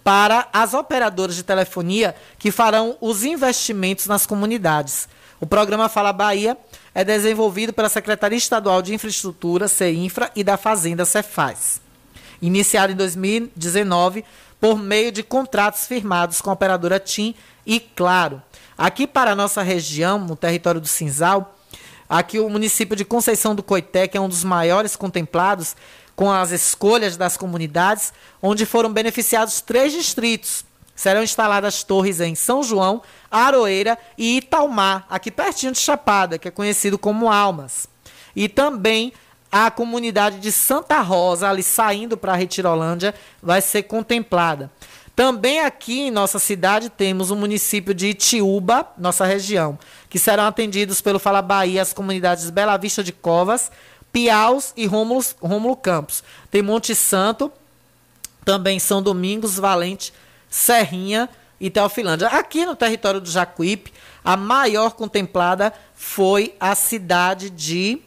[0.03, 5.07] para as operadoras de telefonia que farão os investimentos nas comunidades.
[5.41, 6.55] O programa Fala Bahia
[6.93, 11.81] é desenvolvido pela Secretaria Estadual de Infraestrutura, CEINFRA, e da Fazenda, Cefaz.
[12.39, 14.23] Iniciado em 2019
[14.59, 17.33] por meio de contratos firmados com a operadora TIM
[17.65, 18.39] e Claro.
[18.77, 21.57] Aqui para a nossa região, no território do Cinzal,
[22.07, 25.75] aqui o município de Conceição do Coité, que é um dos maiores contemplados,
[26.15, 28.13] com as escolhas das comunidades,
[28.43, 30.63] onde foram beneficiados três distritos.
[30.95, 36.51] Serão instaladas torres em São João, Aroeira e Italmar, aqui pertinho de Chapada, que é
[36.51, 37.87] conhecido como Almas.
[38.35, 39.13] E também
[39.51, 44.71] a comunidade de Santa Rosa, ali saindo para Retirolândia, vai ser contemplada.
[45.15, 49.77] Também aqui em nossa cidade temos o município de Itiúba, nossa região,
[50.09, 53.69] que serão atendidos pelo Fala Bahia as comunidades Bela Vista de Covas,
[54.11, 56.23] Piaus e Rômulo, Rômulo Campos.
[56.49, 57.51] Tem Monte Santo,
[58.45, 60.13] também São Domingos, Valente,
[60.51, 61.29] Serrinha
[61.59, 62.27] e Teofilândia.
[62.27, 68.01] Aqui no território do Jacuípe, a maior contemplada foi a cidade de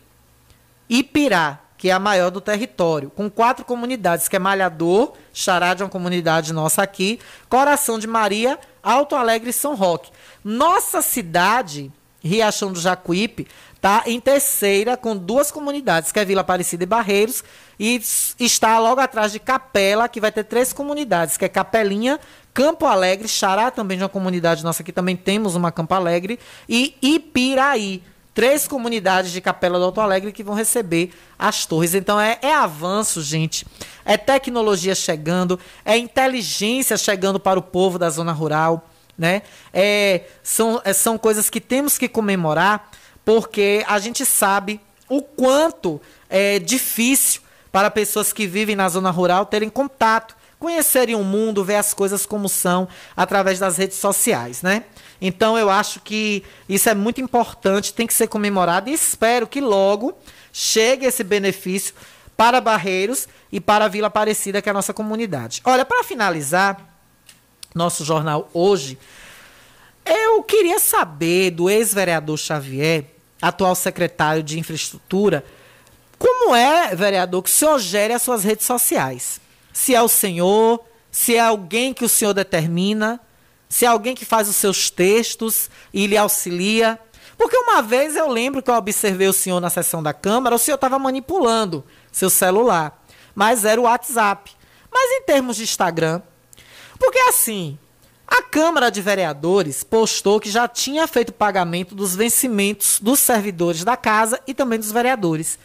[0.88, 5.82] Ipirá, que é a maior do território, com quatro comunidades, que é Malhador, Xará de
[5.82, 7.18] uma comunidade nossa aqui,
[7.48, 10.12] Coração de Maria, Alto Alegre e São Roque.
[10.42, 11.90] Nossa cidade,
[12.22, 13.46] Riachão do Jacuípe,
[13.84, 17.44] está em terceira com duas comunidades, que é Vila Aparecida e Barreiros,
[17.78, 18.00] e
[18.40, 22.18] está logo atrás de Capela, que vai ter três comunidades, que é Capelinha,
[22.54, 26.96] Campo Alegre, Xará também de uma comunidade nossa, aqui também temos uma Campo Alegre, e
[27.02, 28.02] Ipiraí.
[28.32, 31.94] Três comunidades de Capela do Alto Alegre que vão receber as torres.
[31.94, 33.64] Então é, é avanço, gente.
[34.04, 38.88] É tecnologia chegando, é inteligência chegando para o povo da zona rural.
[39.16, 39.42] Né?
[39.72, 42.90] É, são, é, são coisas que temos que comemorar
[43.24, 47.40] porque a gente sabe o quanto é difícil
[47.70, 52.24] para pessoas que vivem na zona rural terem contato, conhecerem o mundo, ver as coisas
[52.24, 54.84] como são através das redes sociais, né?
[55.20, 59.60] Então eu acho que isso é muito importante, tem que ser comemorado e espero que
[59.60, 60.16] logo
[60.52, 61.94] chegue esse benefício
[62.36, 65.60] para Barreiros e para a Vila Aparecida, que é a nossa comunidade.
[65.64, 66.78] Olha, para finalizar
[67.74, 68.98] nosso jornal hoje,
[70.04, 73.13] eu queria saber do ex-vereador Xavier
[73.48, 75.44] atual secretário de Infraestrutura,
[76.18, 79.40] como é, vereador, que o senhor gere as suas redes sociais?
[79.72, 80.80] Se é o senhor,
[81.10, 83.20] se é alguém que o senhor determina,
[83.68, 86.98] se é alguém que faz os seus textos e lhe auxilia.
[87.36, 90.58] Porque uma vez eu lembro que eu observei o senhor na sessão da Câmara, o
[90.58, 93.04] senhor estava manipulando seu celular,
[93.34, 94.52] mas era o WhatsApp.
[94.90, 96.22] Mas em termos de Instagram,
[96.98, 97.78] porque assim,
[98.26, 103.96] a Câmara de Vereadores postou que já tinha feito pagamento dos vencimentos dos servidores da
[103.96, 105.58] casa e também dos vereadores.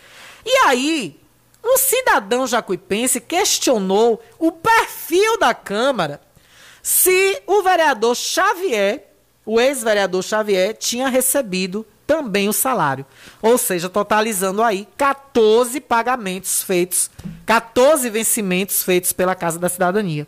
[0.46, 1.20] E aí,
[1.64, 6.22] um cidadão jacuipense questionou o perfil da Câmara
[6.82, 9.06] se o vereador Xavier,
[9.46, 13.06] o ex-vereador Xavier, tinha recebido também o salário.
[13.42, 17.12] Ou seja, totalizando aí 14 pagamentos feitos,
[17.46, 20.28] 14 vencimentos feitos pela Casa da Cidadania.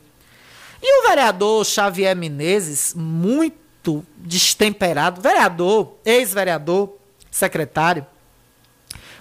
[0.81, 6.97] E o vereador Xavier Menezes, muito destemperado, vereador, ex-vereador,
[7.29, 8.05] secretário,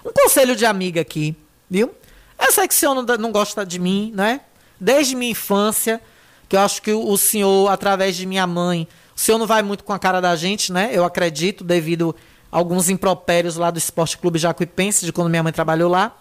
[0.05, 1.35] um conselho de amiga aqui,
[1.69, 1.93] viu?
[2.39, 4.41] Eu sei que o senhor não, não gosta de mim, né?
[4.79, 6.01] Desde minha infância,
[6.49, 9.83] que eu acho que o, senhor, através de minha mãe, o senhor não vai muito
[9.83, 10.89] com a cara da gente, né?
[10.91, 12.15] Eu acredito, devido
[12.51, 16.17] a alguns impropérios lá do Esporte Clube Jacuipense, de quando minha mãe trabalhou lá.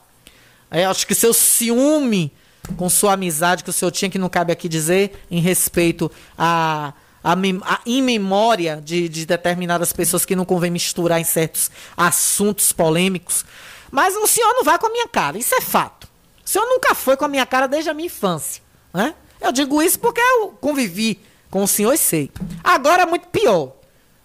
[0.71, 2.33] É, acho que seu ciúme
[2.77, 6.93] com sua amizade que o senhor tinha, que não cabe aqui dizer, em respeito a,
[7.23, 12.73] a, a em memória de, de determinadas pessoas que não convém misturar em certos assuntos
[12.73, 13.45] polêmicos.
[13.91, 16.09] Mas o senhor não vai com a minha cara, isso é fato.
[16.45, 18.63] O senhor nunca foi com a minha cara desde a minha infância.
[18.93, 19.15] Né?
[19.41, 21.21] Eu digo isso porque eu convivi
[21.51, 22.31] com o senhor e sei.
[22.63, 23.73] Agora é muito pior.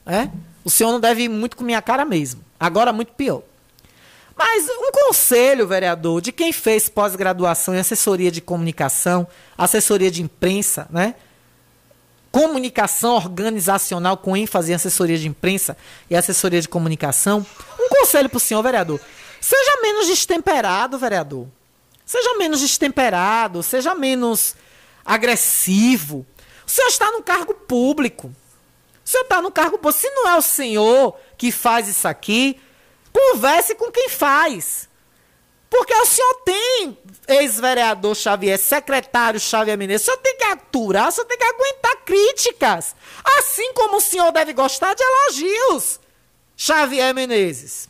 [0.06, 0.32] Né?
[0.64, 2.44] O senhor não deve ir muito com minha cara mesmo.
[2.60, 3.42] Agora é muito pior.
[4.38, 9.26] Mas um conselho, vereador, de quem fez pós-graduação em assessoria de comunicação,
[9.58, 11.16] assessoria de imprensa, né?
[12.32, 15.78] Comunicação organizacional com ênfase em assessoria de imprensa
[16.10, 17.46] e assessoria de comunicação.
[17.80, 19.00] Um conselho para o senhor, vereador.
[19.40, 21.48] Seja menos destemperado, vereador.
[22.06, 24.54] Seja menos destemperado, seja menos
[25.06, 26.26] agressivo.
[26.68, 28.28] O senhor está no cargo público.
[28.28, 30.02] O senhor está no cargo público.
[30.02, 32.60] Se não é o senhor que faz isso aqui,
[33.16, 34.90] converse com quem faz.
[35.70, 36.98] Porque o senhor tem
[37.28, 41.96] ex-vereador Xavier, secretário Xavier Menezes, o senhor tem que aturar, o senhor tem que aguentar
[42.06, 42.96] críticas.
[43.38, 46.00] Assim como o senhor deve gostar de elogios,
[46.56, 47.90] Xavier Menezes.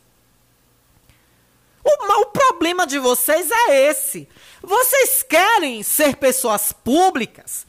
[1.83, 4.27] O, o problema de vocês é esse.
[4.61, 7.67] Vocês querem ser pessoas públicas,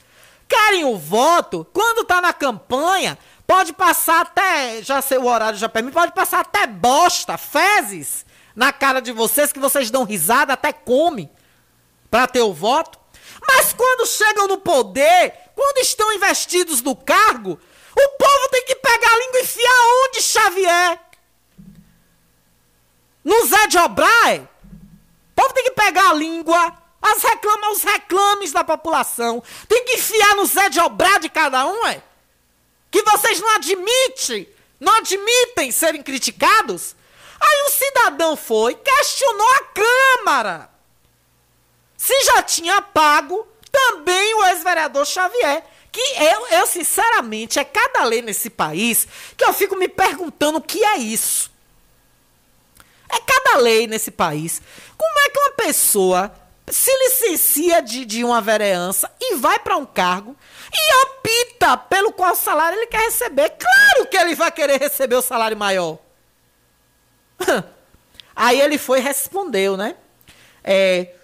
[0.49, 5.69] querem o voto, quando está na campanha, pode passar até, já sei o horário já
[5.69, 10.73] permite, pode passar até bosta, fezes na cara de vocês, que vocês dão risada, até
[10.73, 11.31] come,
[12.11, 12.99] para ter o voto.
[13.47, 17.61] Mas quando chegam no poder, quando estão investidos no cargo,
[17.97, 21.01] o povo tem que pegar a língua e enfiar onde, Xavier?
[23.23, 24.39] No Zé de Obrai?
[24.39, 29.43] O povo tem que pegar a língua, as reclama, os reclames da população.
[29.69, 32.03] Tem que enfiar no Zé de Obrai de cada um, é?
[32.97, 34.49] Que vocês não admitem,
[34.81, 36.97] não admitem serem criticados?
[37.39, 40.71] Aí um cidadão foi, questionou a Câmara.
[41.95, 45.63] Se já tinha pago também o ex-vereador Xavier.
[45.93, 49.07] Que eu, eu, sinceramente, é cada lei nesse país
[49.37, 51.51] que eu fico me perguntando o que é isso.
[53.11, 54.63] É cada lei nesse país.
[54.97, 56.35] Como é que uma pessoa
[56.69, 60.37] se licencia de, de uma vereança e vai para um cargo
[60.73, 63.51] e opta pelo qual salário ele quer receber?
[63.51, 65.99] Claro que ele vai querer receber o salário maior.
[68.35, 69.97] Aí ele foi e respondeu, né?
[70.63, 71.15] É,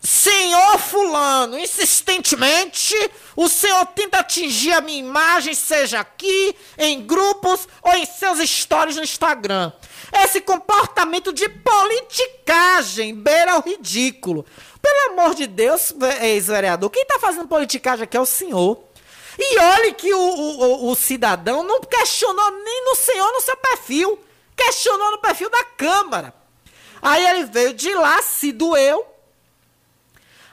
[0.00, 2.94] Senhor Fulano, insistentemente,
[3.34, 8.96] o senhor tenta atingir a minha imagem, seja aqui, em grupos ou em seus stories
[8.96, 9.72] no Instagram.
[10.12, 14.44] Esse comportamento de politicagem beira o ridículo.
[14.80, 18.82] Pelo amor de Deus, ex-vereador, quem está fazendo politicagem aqui é o senhor.
[19.38, 24.18] E olhe que o, o, o cidadão não questionou nem no senhor no seu perfil
[24.58, 26.34] questionou no perfil da Câmara.
[27.00, 29.06] Aí ele veio de lá, se doeu.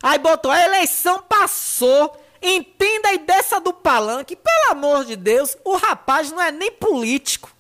[0.04, 2.22] Aí botou, a eleição passou.
[2.42, 4.36] Entenda e desça do palanque.
[4.36, 7.52] Pelo amor de Deus, o rapaz não é nem político.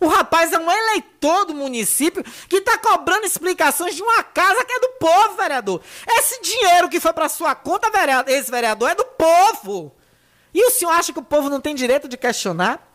[0.00, 4.72] O rapaz é um eleitor do município que está cobrando explicações de uma casa que
[4.72, 5.80] é do povo, vereador.
[6.06, 7.90] Esse dinheiro que foi para sua conta,
[8.28, 9.92] esse vereador, é do povo.
[10.54, 12.86] E o senhor acha que o povo não tem direito de questionar?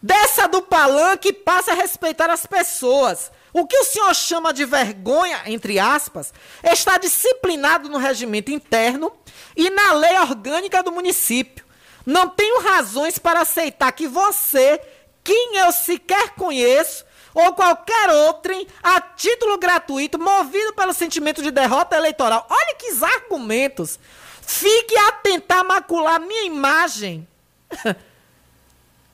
[0.00, 3.32] Desça do palanque e passe a respeitar as pessoas.
[3.52, 6.32] O que o senhor chama de vergonha, entre aspas,
[6.62, 9.12] está disciplinado no regimento interno
[9.56, 11.66] e na lei orgânica do município.
[12.08, 14.80] Não tenho razões para aceitar que você,
[15.22, 17.04] quem eu sequer conheço,
[17.34, 22.46] ou qualquer outrem, a título gratuito, movido pelo sentimento de derrota eleitoral.
[22.48, 24.00] Olha que argumentos.
[24.40, 27.28] Fique a tentar macular minha imagem.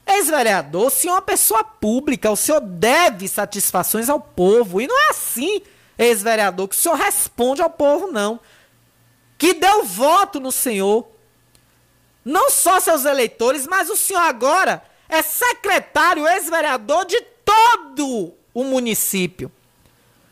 [0.07, 4.81] Ex-vereador, senhor é uma pessoa pública, o senhor deve satisfações ao povo.
[4.81, 5.63] E não é assim,
[5.99, 8.39] ex-vereador, que o senhor responde ao povo, não.
[9.37, 11.13] Que deu voto no senhor.
[12.25, 19.53] Não só seus eleitores, mas o senhor agora é secretário, ex-vereador de todo o município.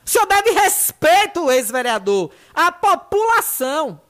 [0.05, 4.01] O senhor deve respeito, ex-vereador, à população.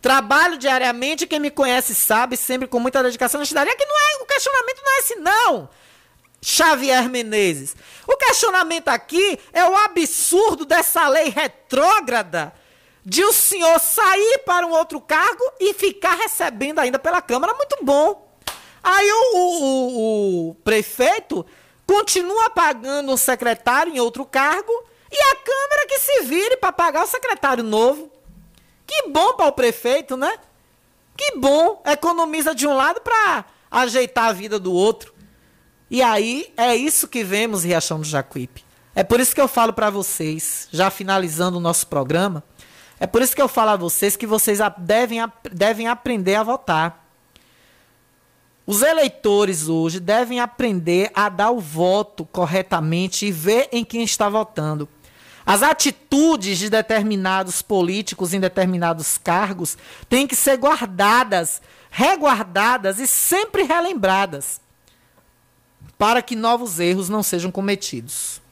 [0.00, 3.70] Trabalho diariamente, quem me conhece sabe, sempre com muita dedicação na cidade.
[3.70, 5.68] É que não é, o questionamento não é esse, não.
[6.40, 7.74] Xavier Menezes.
[8.06, 12.52] O questionamento aqui é o absurdo dessa lei retrógrada
[13.08, 17.54] de o senhor sair para um outro cargo e ficar recebendo ainda pela Câmara.
[17.54, 18.36] Muito bom.
[18.82, 21.46] Aí o, o, o prefeito
[21.86, 24.72] continua pagando um secretário em outro cargo
[25.08, 28.10] e a Câmara que se vire para pagar o secretário novo.
[28.84, 30.36] Que bom para o prefeito, né?
[31.16, 35.14] Que bom, economiza de um lado para ajeitar a vida do outro.
[35.88, 38.64] E aí é isso que vemos em Riachão do Jacuípe.
[38.96, 42.42] É por isso que eu falo para vocês, já finalizando o nosso programa,
[42.98, 45.18] é por isso que eu falo a vocês que vocês devem,
[45.52, 47.06] devem aprender a votar.
[48.66, 54.28] Os eleitores hoje devem aprender a dar o voto corretamente e ver em quem está
[54.28, 54.88] votando.
[55.44, 59.78] As atitudes de determinados políticos em determinados cargos
[60.08, 64.60] têm que ser guardadas, reguardadas e sempre relembradas,
[65.96, 68.42] para que novos erros não sejam cometidos.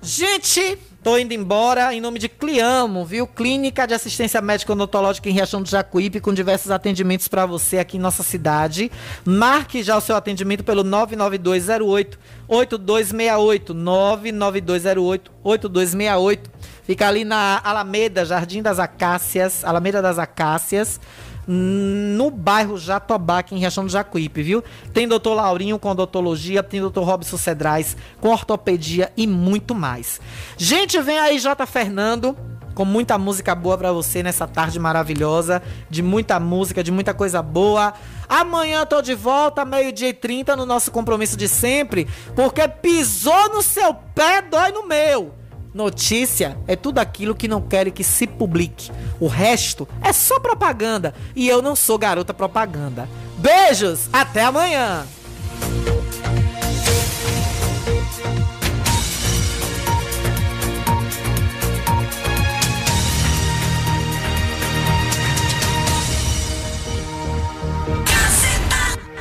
[0.00, 3.26] Gente, Tô indo embora em nome de Cliamo, viu?
[3.26, 7.96] Clínica de Assistência Médica Odontológica em Riachão do Jacuípe, com diversos atendimentos para você aqui
[7.96, 8.88] em nossa cidade.
[9.24, 12.16] Marque já o seu atendimento pelo 99208
[12.46, 16.50] 8268 99208 8268.
[16.84, 21.00] Fica ali na Alameda, Jardim das Acácias, Alameda das Acácias
[21.46, 24.62] no bairro Jatobá, aqui em Riachão do Jacuípe, viu?
[24.92, 30.20] Tem doutor Laurinho com odontologia, tem doutor Robson Cedrais com ortopedia e muito mais.
[30.56, 31.66] Gente, vem aí J.
[31.66, 32.36] Fernando
[32.74, 37.42] com muita música boa para você nessa tarde maravilhosa, de muita música, de muita coisa
[37.42, 37.92] boa.
[38.28, 43.62] Amanhã tô de volta, meio-dia e 30, no nosso compromisso de sempre, porque pisou no
[43.62, 45.41] seu pé, dói no meu.
[45.74, 48.90] Notícia é tudo aquilo que não querem que se publique.
[49.18, 51.14] O resto é só propaganda.
[51.34, 53.08] E eu não sou garota propaganda.
[53.38, 55.06] Beijos, até amanhã!